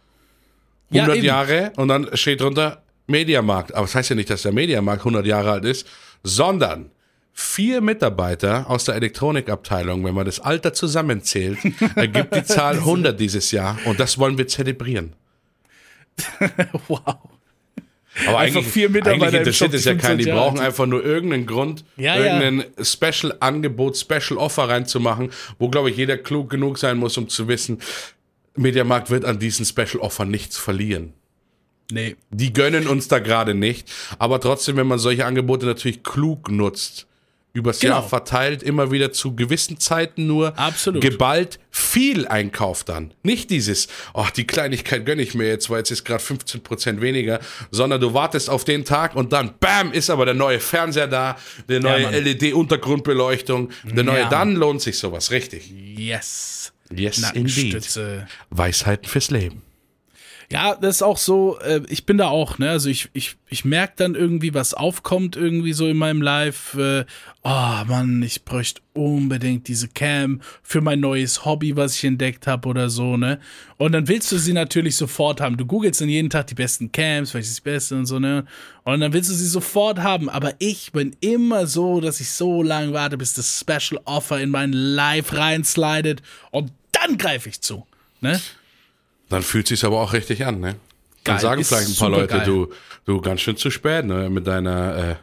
[0.91, 1.27] Ja, 100 eben.
[1.27, 3.75] Jahre und dann steht drunter Mediamarkt.
[3.75, 5.87] Aber das heißt ja nicht, dass der Mediamarkt 100 Jahre alt ist,
[6.23, 6.91] sondern
[7.39, 11.59] vier Mitarbeiter aus der Elektronikabteilung, wenn man das Alter zusammenzählt,
[11.95, 15.12] ergibt die Zahl 100 dieses Jahr und das wollen wir zelebrieren.
[16.89, 16.99] wow.
[18.26, 20.16] Aber Einfach eigentlich, vier Mitarbeiter eigentlich interessiert es ja die keinen.
[20.16, 22.41] Die 25 Jahre brauchen einfach nur irgendeinen Grund, Ja, ja.
[22.41, 27.80] irgendein Special-Angebot, Special-Offer reinzumachen, wo, glaube ich, jeder klug genug sein muss, um zu wissen,
[28.55, 31.12] Mediamarkt wird an diesen Special-Offer nichts verlieren.
[31.93, 32.16] Nee.
[32.30, 33.93] Die gönnen uns da gerade nicht.
[34.18, 37.07] Aber trotzdem, wenn man solche Angebote natürlich klug nutzt,
[37.57, 37.95] übers Genau.
[37.95, 41.03] Jahr verteilt, immer wieder zu gewissen Zeiten nur Absolut.
[41.03, 43.13] geballt viel einkauft dann.
[43.23, 47.41] Nicht dieses, ach, die Kleinigkeit gönne ich mir jetzt, weil jetzt ist gerade 15% weniger,
[47.71, 51.37] sondern du wartest auf den Tag und dann, bam, ist aber der neue Fernseher da,
[51.69, 52.15] der neue Mann.
[52.15, 54.29] LED-Untergrundbeleuchtung, der neue, Ja.
[54.29, 55.71] dann lohnt sich sowas, richtig.
[55.71, 56.73] Yes.
[56.95, 57.85] Yes, indeed.
[58.51, 59.63] Weisheiten fürs Leben.
[60.51, 62.71] Ja, das ist auch so, äh, ich bin da auch, ne?
[62.71, 66.75] Also ich, ich, ich merke dann irgendwie, was aufkommt irgendwie so in meinem Live.
[66.75, 67.05] Äh,
[67.43, 72.69] oh Mann, ich bräuchte unbedingt diese Cam für mein neues Hobby, was ich entdeckt habe
[72.69, 73.41] oder so, ne?
[73.77, 75.57] Und dann willst du sie natürlich sofort haben.
[75.57, 78.45] Du googelst dann jeden Tag die besten Cams, welches die beste und so, ne?
[78.85, 80.29] Und dann willst du sie sofort haben.
[80.29, 84.51] Aber ich bin immer so, dass ich so lange warte, bis das Special Offer in
[84.51, 86.23] mein Live reinslidet
[86.53, 87.85] und dann greife ich zu,
[88.21, 88.41] ne?
[89.29, 90.77] Dann fühlt sich's aber auch richtig an, ne?
[91.24, 92.47] Dann Geil, sagen vielleicht ein paar Leute, supergeil.
[92.47, 92.72] du,
[93.05, 94.31] du ganz schön zu spät, ne?
[94.31, 95.18] Mit deiner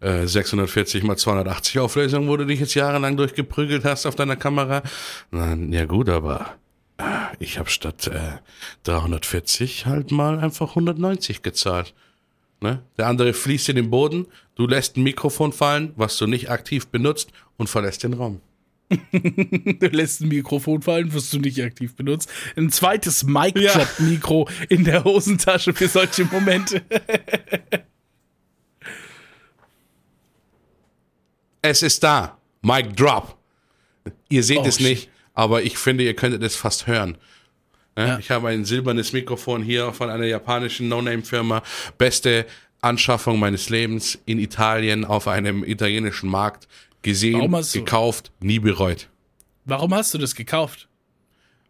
[0.00, 4.36] äh, äh, 640 mal 280 Auflösung, wo du dich jetzt jahrelang durchgeprügelt hast auf deiner
[4.36, 4.82] Kamera.
[5.30, 6.54] Na, ja gut, aber
[6.98, 7.04] äh,
[7.38, 8.38] ich habe statt äh,
[8.84, 11.94] 340 halt mal einfach 190 gezahlt.
[12.60, 12.82] Ne?
[12.96, 16.86] Der andere fließt in den Boden, du lässt ein Mikrofon fallen, was du nicht aktiv
[16.88, 18.40] benutzt und verlässt den Raum.
[19.12, 22.30] Du lässt ein Mikrofon fallen, was du nicht aktiv benutzt.
[22.56, 26.82] Ein zweites Mic-Drop-Mikro in der Hosentasche für solche Momente.
[31.62, 32.38] Es ist da.
[32.62, 33.36] Mic drop.
[34.28, 37.16] Ihr seht Oh, es nicht, aber ich finde, ihr könntet es fast hören.
[37.96, 38.18] Ja.
[38.18, 41.62] Ich habe ein silbernes Mikrofon hier von einer japanischen No-Name-Firma.
[41.98, 42.46] Beste
[42.80, 46.66] Anschaffung meines Lebens in Italien auf einem italienischen Markt.
[47.02, 49.08] Gesehen, Warum hast du- gekauft, nie bereut.
[49.64, 50.88] Warum hast du das gekauft?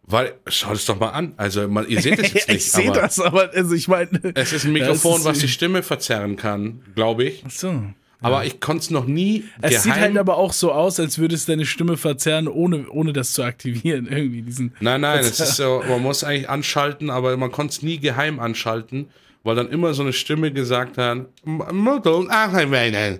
[0.05, 1.33] Weil, schaut es doch mal an.
[1.37, 4.09] Also, man, ihr seht es jetzt nicht, ich sehe das, aber also ich meine.
[4.35, 7.43] es ist ein Mikrofon, das was die Stimme verzerren kann, glaube ich.
[7.49, 7.83] So.
[8.21, 11.19] Aber ich konnte es noch nie Es sieht geheim- halt aber auch so aus, als
[11.19, 14.07] würde es deine Stimme verzerren, ohne, ohne das zu aktivieren.
[14.07, 14.73] Irgendwie diesen.
[14.79, 18.39] Nein, nein, es ist so, man muss eigentlich anschalten, aber man konnte es nie geheim
[18.39, 19.07] anschalten,
[19.43, 23.19] weil dann immer so eine Stimme gesagt hat, "Motto, anwenden."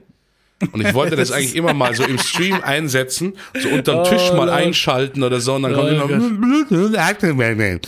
[0.71, 4.45] Und ich wollte das eigentlich immer mal so im Stream einsetzen, so unterm Tisch mal
[4.45, 4.49] Lord.
[4.51, 7.81] einschalten oder so, und dann kommt Oh immer, anwenden.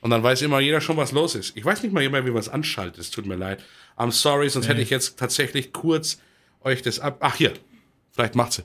[0.00, 1.56] und dann weiß immer jeder schon, was los ist.
[1.56, 3.62] Ich weiß nicht mal mehr, wie man es anschaltet, es tut mir leid.
[3.96, 6.18] I'm sorry, sonst hätte ich jetzt tatsächlich kurz
[6.62, 7.18] euch das ab.
[7.20, 7.52] Ach, hier,
[8.12, 8.62] vielleicht macht sie.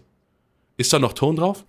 [0.78, 1.64] Ist da noch Ton drauf?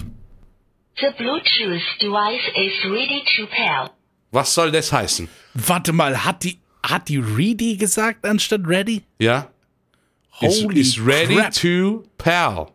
[1.00, 3.90] The Bluetooth device is ready to pair.
[4.30, 5.28] Was soll das heißen?
[5.54, 9.02] Warte mal, hat die, hat die Ready gesagt anstatt Ready?
[9.18, 9.51] Ja?
[10.40, 11.52] Is, Holy is ready crap.
[11.54, 12.68] to pal.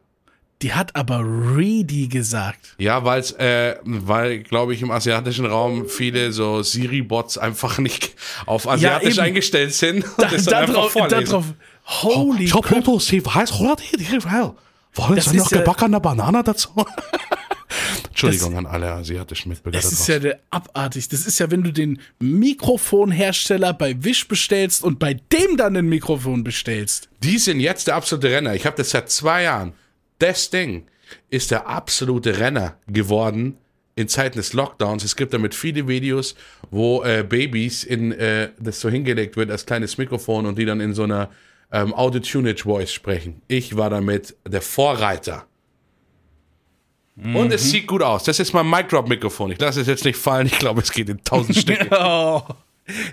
[0.64, 2.76] Die hat aber Ready gesagt.
[2.80, 8.16] Ja, weil's, äh, weil, glaube ich, im asiatischen Raum viele so Siri-Bots einfach nicht
[8.48, 9.26] auf asiatisch eben.
[9.28, 11.46] eingestellt sind Da, da, drauf, da drauf.
[11.86, 12.66] Holy ich hab.
[12.66, 13.12] Fotos?
[13.12, 16.70] Wollen Das noch ist ja- gebackene Banane dazu?
[18.26, 21.08] Entschuldigung an alle asiatischen Mitbürger Das da ist ja der abartig.
[21.10, 25.88] Das ist ja, wenn du den Mikrofonhersteller bei Wish bestellst und bei dem dann ein
[25.88, 27.10] Mikrofon bestellst.
[27.22, 28.56] Die sind jetzt der absolute Renner.
[28.56, 29.74] Ich habe das seit zwei Jahren.
[30.20, 30.88] Das Ding
[31.30, 33.58] ist der absolute Renner geworden
[33.96, 35.04] in Zeiten des Lockdowns.
[35.04, 36.36] Es gibt damit viele Videos,
[36.72, 40.82] wo äh, Babys in äh, das so hingelegt wird als kleines Mikrofon und die dann
[40.82, 41.30] in so einer
[41.72, 43.42] ähm, Audio-Tunage Voice sprechen.
[43.48, 45.46] Ich war damit der Vorreiter.
[47.24, 48.24] Und es sieht gut aus.
[48.26, 49.52] Das ist mein Mic-Drop-Mikrofon.
[49.52, 50.46] Ich lasse es jetzt nicht fallen.
[50.46, 51.88] Ich glaube, es geht in tausend Stücke.
[52.00, 52.44] Oh.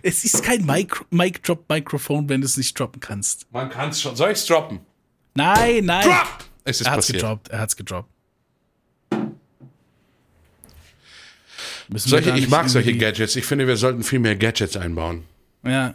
[0.03, 3.47] Es ist kein Mic- Mic-Drop-Mikrofon, wenn du es nicht droppen kannst.
[3.51, 4.15] Man kann es schon.
[4.15, 4.79] Soll ich es droppen?
[5.35, 6.05] Nein, nein.
[6.07, 6.45] Drop!
[6.63, 7.23] Es ist Er hat's passiert.
[7.23, 7.49] gedroppt.
[7.49, 8.09] Er hat's gedroppt.
[11.95, 13.37] Solche, ich mag solche Gadgets.
[13.37, 15.25] Ich finde, wir sollten viel mehr Gadgets einbauen.
[15.65, 15.95] Ja,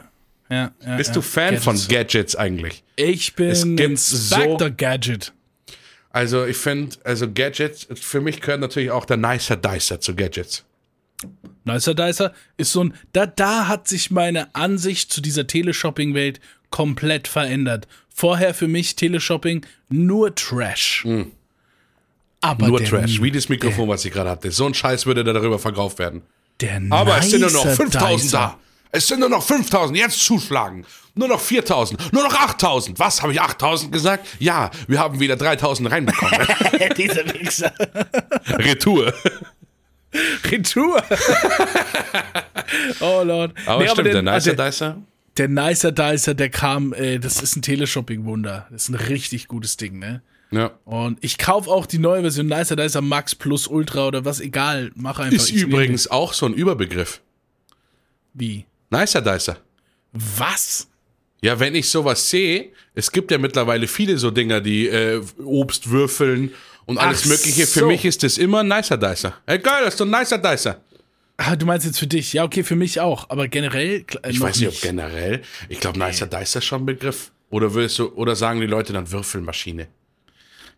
[0.50, 0.98] ja, ja.
[0.98, 1.14] Bist ja.
[1.16, 1.64] du Fan Gadgets.
[1.64, 2.84] von Gadgets eigentlich?
[2.96, 5.34] Ich bin Es gibt Inspector Gadget.
[6.12, 10.66] Also ich finde, also Gadgets, für mich gehört natürlich auch der Nicer Dicer zu Gadgets.
[11.66, 16.40] Nicer Dicer ist so ein, da, da hat sich meine Ansicht zu dieser Teleshopping-Welt
[16.72, 17.88] komplett verändert.
[18.10, 21.06] Vorher für mich Teleshopping nur Trash.
[22.42, 22.72] Aber Hm.
[22.72, 24.52] Nur Trash, wie das Mikrofon, was ich gerade hatte.
[24.52, 26.24] So ein Scheiß würde da darüber verkauft werden.
[26.62, 28.38] Der Aber es sind nur noch Nicer 5000 Dicer.
[28.38, 28.60] da.
[28.92, 30.86] Es sind nur noch 5000, jetzt zuschlagen.
[31.14, 32.98] Nur noch 4000, nur noch 8000.
[32.98, 34.26] Was, habe ich 8000 gesagt?
[34.40, 36.40] Ja, wir haben wieder 3000 reinbekommen.
[36.98, 37.74] Dieser Wichser.
[38.48, 39.14] Retour.
[40.46, 41.04] Retour.
[43.02, 43.54] oh Lord.
[43.66, 44.98] Aber Nee, stimmt, der, der Nicer der, Dicer.
[45.38, 48.68] der Nicer Dicer, der kam, äh, das ist ein Teleshopping-Wunder.
[48.72, 50.22] Das ist ein richtig gutes Ding, ne?
[50.52, 50.72] Ja.
[50.86, 54.92] Und ich kaufe auch die neue Version Nicer Dicer Max Plus Ultra oder was, egal.
[54.96, 55.36] Mach einfach.
[55.36, 57.22] Ist übrigens auch so ein Überbegriff.
[58.34, 58.40] den.
[58.42, 58.66] Wie?
[58.90, 59.58] Nicer Dicer.
[60.14, 60.88] Was?
[61.42, 65.90] Ja, wenn ich sowas sehe, es gibt ja mittlerweile viele so Dinger, die äh, Obst
[65.90, 66.52] würfeln
[66.86, 67.66] und alles Ach Mögliche.
[67.68, 67.88] Für so.
[67.88, 69.36] mich ist das immer Nicer Dicer.
[69.46, 70.82] Ey, geil, das ist doch ein Nicer Dicer.
[71.38, 72.34] Ah, du meinst jetzt für dich?
[72.34, 73.30] Ja, okay, für mich auch.
[73.30, 74.04] Aber generell.
[74.24, 75.42] Äh, Ich weiß nicht, ob generell.
[75.70, 77.32] Ich glaube, Nicer Dicer ist schon ein Begriff.
[77.50, 79.88] Oder würdest du, oder sagen die Leute dann Würfelmaschine?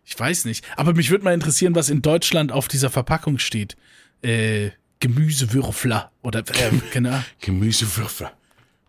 [0.04, 0.64] Ich weiß nicht.
[0.76, 3.76] Aber mich würde mal interessieren, was in Deutschland auf dieser Verpackung steht.
[4.22, 4.70] Äh,
[5.02, 6.12] Gemüsewürfler.
[6.22, 7.20] Oder, äh, genau.
[7.40, 8.30] Gemüsewürfel.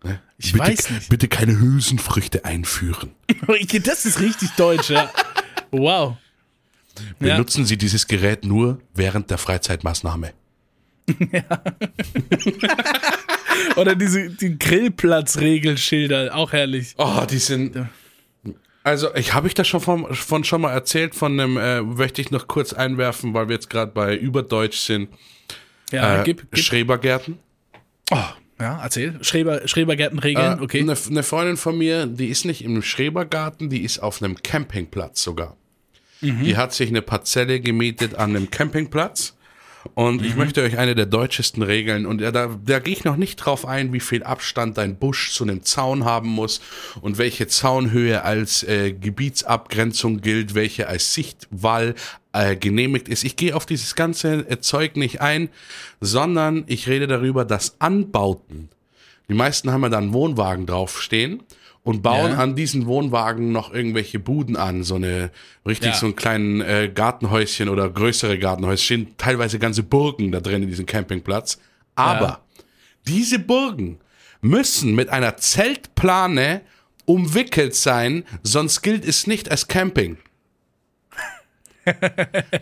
[0.04, 0.20] Ne?
[0.38, 1.08] Ich bitte, weiß nicht.
[1.08, 3.10] Bitte keine Hülsenfrüchte einführen.
[3.82, 5.10] Das ist richtig deutsch, ja.
[5.72, 6.16] Wow.
[7.18, 7.34] Ja.
[7.34, 10.32] Benutzen Sie dieses Gerät nur während der Freizeitmaßnahme.
[13.76, 16.94] Oder diese die Grillplatzregelschilder, auch herrlich.
[16.96, 17.88] Oh, die sind.
[18.84, 22.20] Also, ich habe ich das schon von, von schon mal erzählt, von einem, äh, möchte
[22.20, 25.08] ich noch kurz einwerfen, weil wir jetzt gerade bei Überdeutsch sind.
[25.94, 26.64] Ja, Äh, gib, gib.
[26.64, 27.38] Schrebergärten.
[28.10, 28.16] Oh,
[28.60, 29.18] ja, erzähl.
[29.22, 30.80] Schreber, Schrebergärtenregeln, Äh, okay.
[30.80, 35.22] Eine, eine Freundin von mir, die ist nicht im Schrebergarten, die ist auf einem Campingplatz
[35.22, 35.56] sogar.
[36.20, 36.44] Mhm.
[36.44, 39.36] Die hat sich eine Parzelle gemietet an einem Campingplatz.
[39.92, 40.26] Und Mhm.
[40.28, 42.30] ich möchte euch eine der deutschesten Regeln, und da,
[42.64, 46.06] da gehe ich noch nicht drauf ein, wie viel Abstand ein Busch zu einem Zaun
[46.06, 46.62] haben muss
[47.02, 51.94] und welche Zaunhöhe als äh, Gebietsabgrenzung gilt, welche als Sichtwall
[52.34, 53.24] äh, genehmigt ist.
[53.24, 55.48] Ich gehe auf dieses ganze äh, Zeug nicht ein,
[56.00, 58.68] sondern ich rede darüber, dass Anbauten
[59.28, 61.42] die meisten haben ja dann einen Wohnwagen draufstehen
[61.82, 62.38] und bauen Ja.
[62.38, 65.30] an diesen Wohnwagen noch irgendwelche Buden an, so eine
[65.66, 65.94] richtig Ja.
[65.94, 70.68] so einen kleinen äh, Gartenhäuschen oder größere Gartenhäuschen, stehen teilweise ganze Burgen da drin in
[70.68, 71.58] diesem Campingplatz.
[71.94, 72.40] Aber Ja.
[73.08, 73.98] diese Burgen
[74.42, 76.60] müssen mit einer Zeltplane
[77.06, 80.18] umwickelt sein, sonst gilt es nicht als Camping.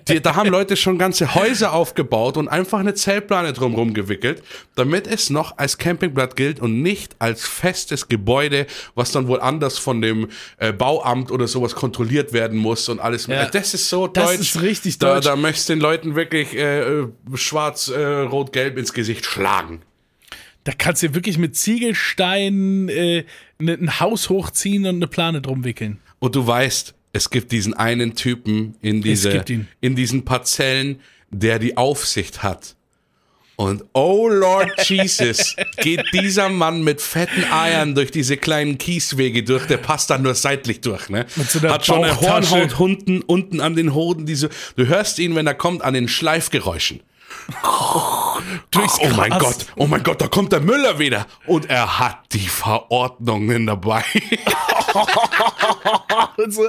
[0.09, 4.43] Die, da haben Leute schon ganze Häuser aufgebaut und einfach eine Zeltplane drumherum gewickelt,
[4.75, 9.79] damit es noch als Campingplatz gilt und nicht als festes Gebäude, was dann wohl anders
[9.79, 13.27] von dem äh, Bauamt oder sowas kontrolliert werden muss und alles.
[13.27, 13.47] Ja.
[13.47, 14.41] Das ist so Das deutsch.
[14.41, 15.27] ist richtig da, deutsch.
[15.27, 19.83] Da möchtest du den Leuten wirklich äh, äh, schwarz, äh, rot, gelb ins Gesicht schlagen.
[20.65, 23.25] Da kannst du wirklich mit Ziegelsteinen äh,
[23.59, 25.99] ne- ein Haus hochziehen und eine Plane drum wickeln.
[26.21, 29.45] Und du weißt, es gibt diesen einen Typen in, diese,
[29.81, 31.01] in diesen Parzellen,
[31.31, 32.77] der die Aufsicht hat.
[33.57, 39.67] Und oh Lord Jesus, geht dieser Mann mit fetten Eiern durch diese kleinen Kieswege durch,
[39.67, 41.27] der passt dann nur seitlich durch, ne?
[41.37, 42.19] So Hat schon eine.
[42.21, 46.09] Hornhaut unten, unten an den Hoden, diese, du hörst ihn, wenn er kommt, an den
[46.09, 47.01] Schleifgeräuschen.
[48.71, 49.41] Durchs Oh mein Gras.
[49.41, 51.27] Gott, oh mein Gott, da kommt der Müller wieder.
[51.47, 54.05] Und er hat die Verordnungen dabei.
[56.37, 56.63] Und so,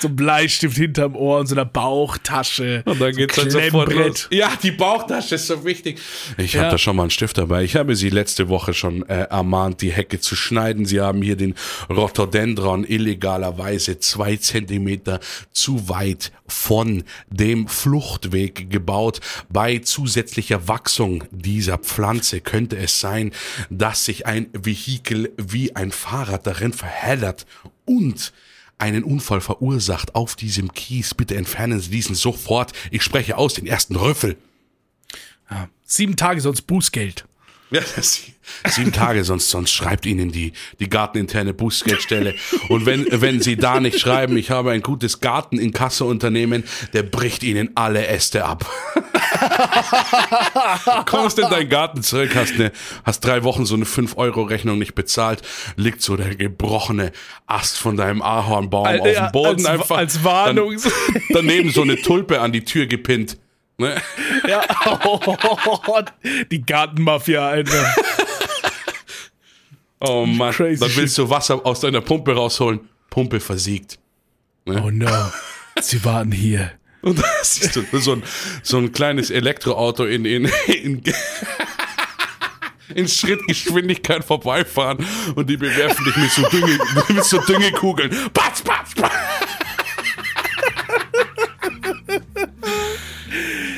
[0.00, 2.82] so ein Bleistift hinterm Ohr und so einer Bauchtasche.
[2.84, 4.28] Und dann so geht's dann sofort los.
[4.30, 5.98] Ja, die Bauchtasche ist so wichtig.
[6.36, 6.70] Ich habe Ja.
[6.72, 7.64] da schon mal einen Stift dabei.
[7.64, 10.84] Ich habe sie letzte Woche schon äh, ermahnt, die Hecke zu schneiden.
[10.84, 11.54] Sie haben hier den
[11.88, 15.20] Rhododendron illegalerweise zwei Zentimeter
[15.52, 19.20] zu weit von dem Fluchtweg gebaut.
[19.48, 23.32] Bei zusätzlicher Wachsung dieser Pflanze könnte es sein,
[23.70, 27.46] dass sich ein Vehikel wie ein Fahrrad darin verheddert
[27.88, 28.32] und
[28.78, 31.14] einen Unfall verursacht auf diesem Kies.
[31.14, 32.72] Bitte entfernen Sie diesen sofort.
[32.90, 34.36] Ich spreche aus den ersten Rüffel.
[35.84, 37.24] Sieben Tage sonst Bußgeld.
[37.70, 37.82] Ja,
[38.70, 42.34] sieben Tage, sonst, sonst schreibt Ihnen die, die garteninterne Bußgeldstelle.
[42.68, 46.64] Und wenn, wenn Sie da nicht schreiben, ich habe ein gutes Garteninkasso-Unternehmen,
[46.94, 48.64] der bricht Ihnen alle Äste ab.
[51.06, 52.72] Kommst in deinen Garten zurück, hast, eine,
[53.04, 55.42] hast drei Wochen so eine 5-Euro-Rechnung nicht bezahlt,
[55.76, 57.12] liegt so der gebrochene
[57.46, 59.96] Ast von deinem Ahornbaum Al- auf dem Boden als- einfach.
[59.96, 60.76] als Warnung.
[60.82, 63.38] Dann, daneben so eine Tulpe an die Tür gepinnt.
[63.78, 64.02] Ne?
[64.48, 64.64] Ja.
[66.50, 67.94] die Gartenmafia, Alter.
[70.00, 72.80] Oh Mann, Crazy dann willst du Wasser aus deiner Pumpe rausholen.
[73.10, 73.98] Pumpe versiegt.
[74.66, 75.30] Oh no.
[75.80, 76.72] Sie warten hier.
[77.02, 78.22] Und da siehst du so ein,
[78.62, 81.02] so ein kleines Elektroauto in, in, in,
[82.94, 85.04] in Schrittgeschwindigkeit vorbeifahren
[85.36, 88.10] und die bewerfen dich mit so, Dünge, mit so Düngekugeln.
[88.32, 89.14] Batz, batz, batz.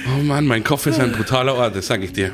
[0.07, 2.31] Oh Mann, mein Kopf ist ein brutaler Ort, das sag ich dir.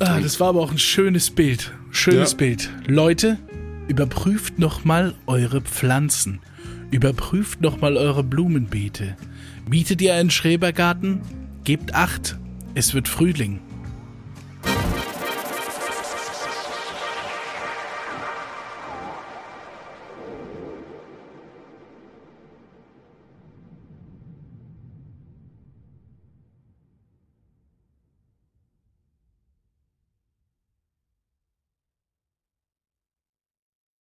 [0.00, 1.72] Ah, das war aber auch ein schönes Bild.
[1.92, 2.36] Schönes Ja.
[2.38, 2.68] Bild.
[2.88, 3.38] Leute,
[3.86, 6.40] überprüft nochmal eure Pflanzen.
[6.90, 9.16] Überprüft nochmal eure Blumenbeete.
[9.70, 11.20] Mietet ihr einen Schrebergarten?
[11.62, 12.36] Gebt acht.
[12.74, 13.60] Es wird Frühling.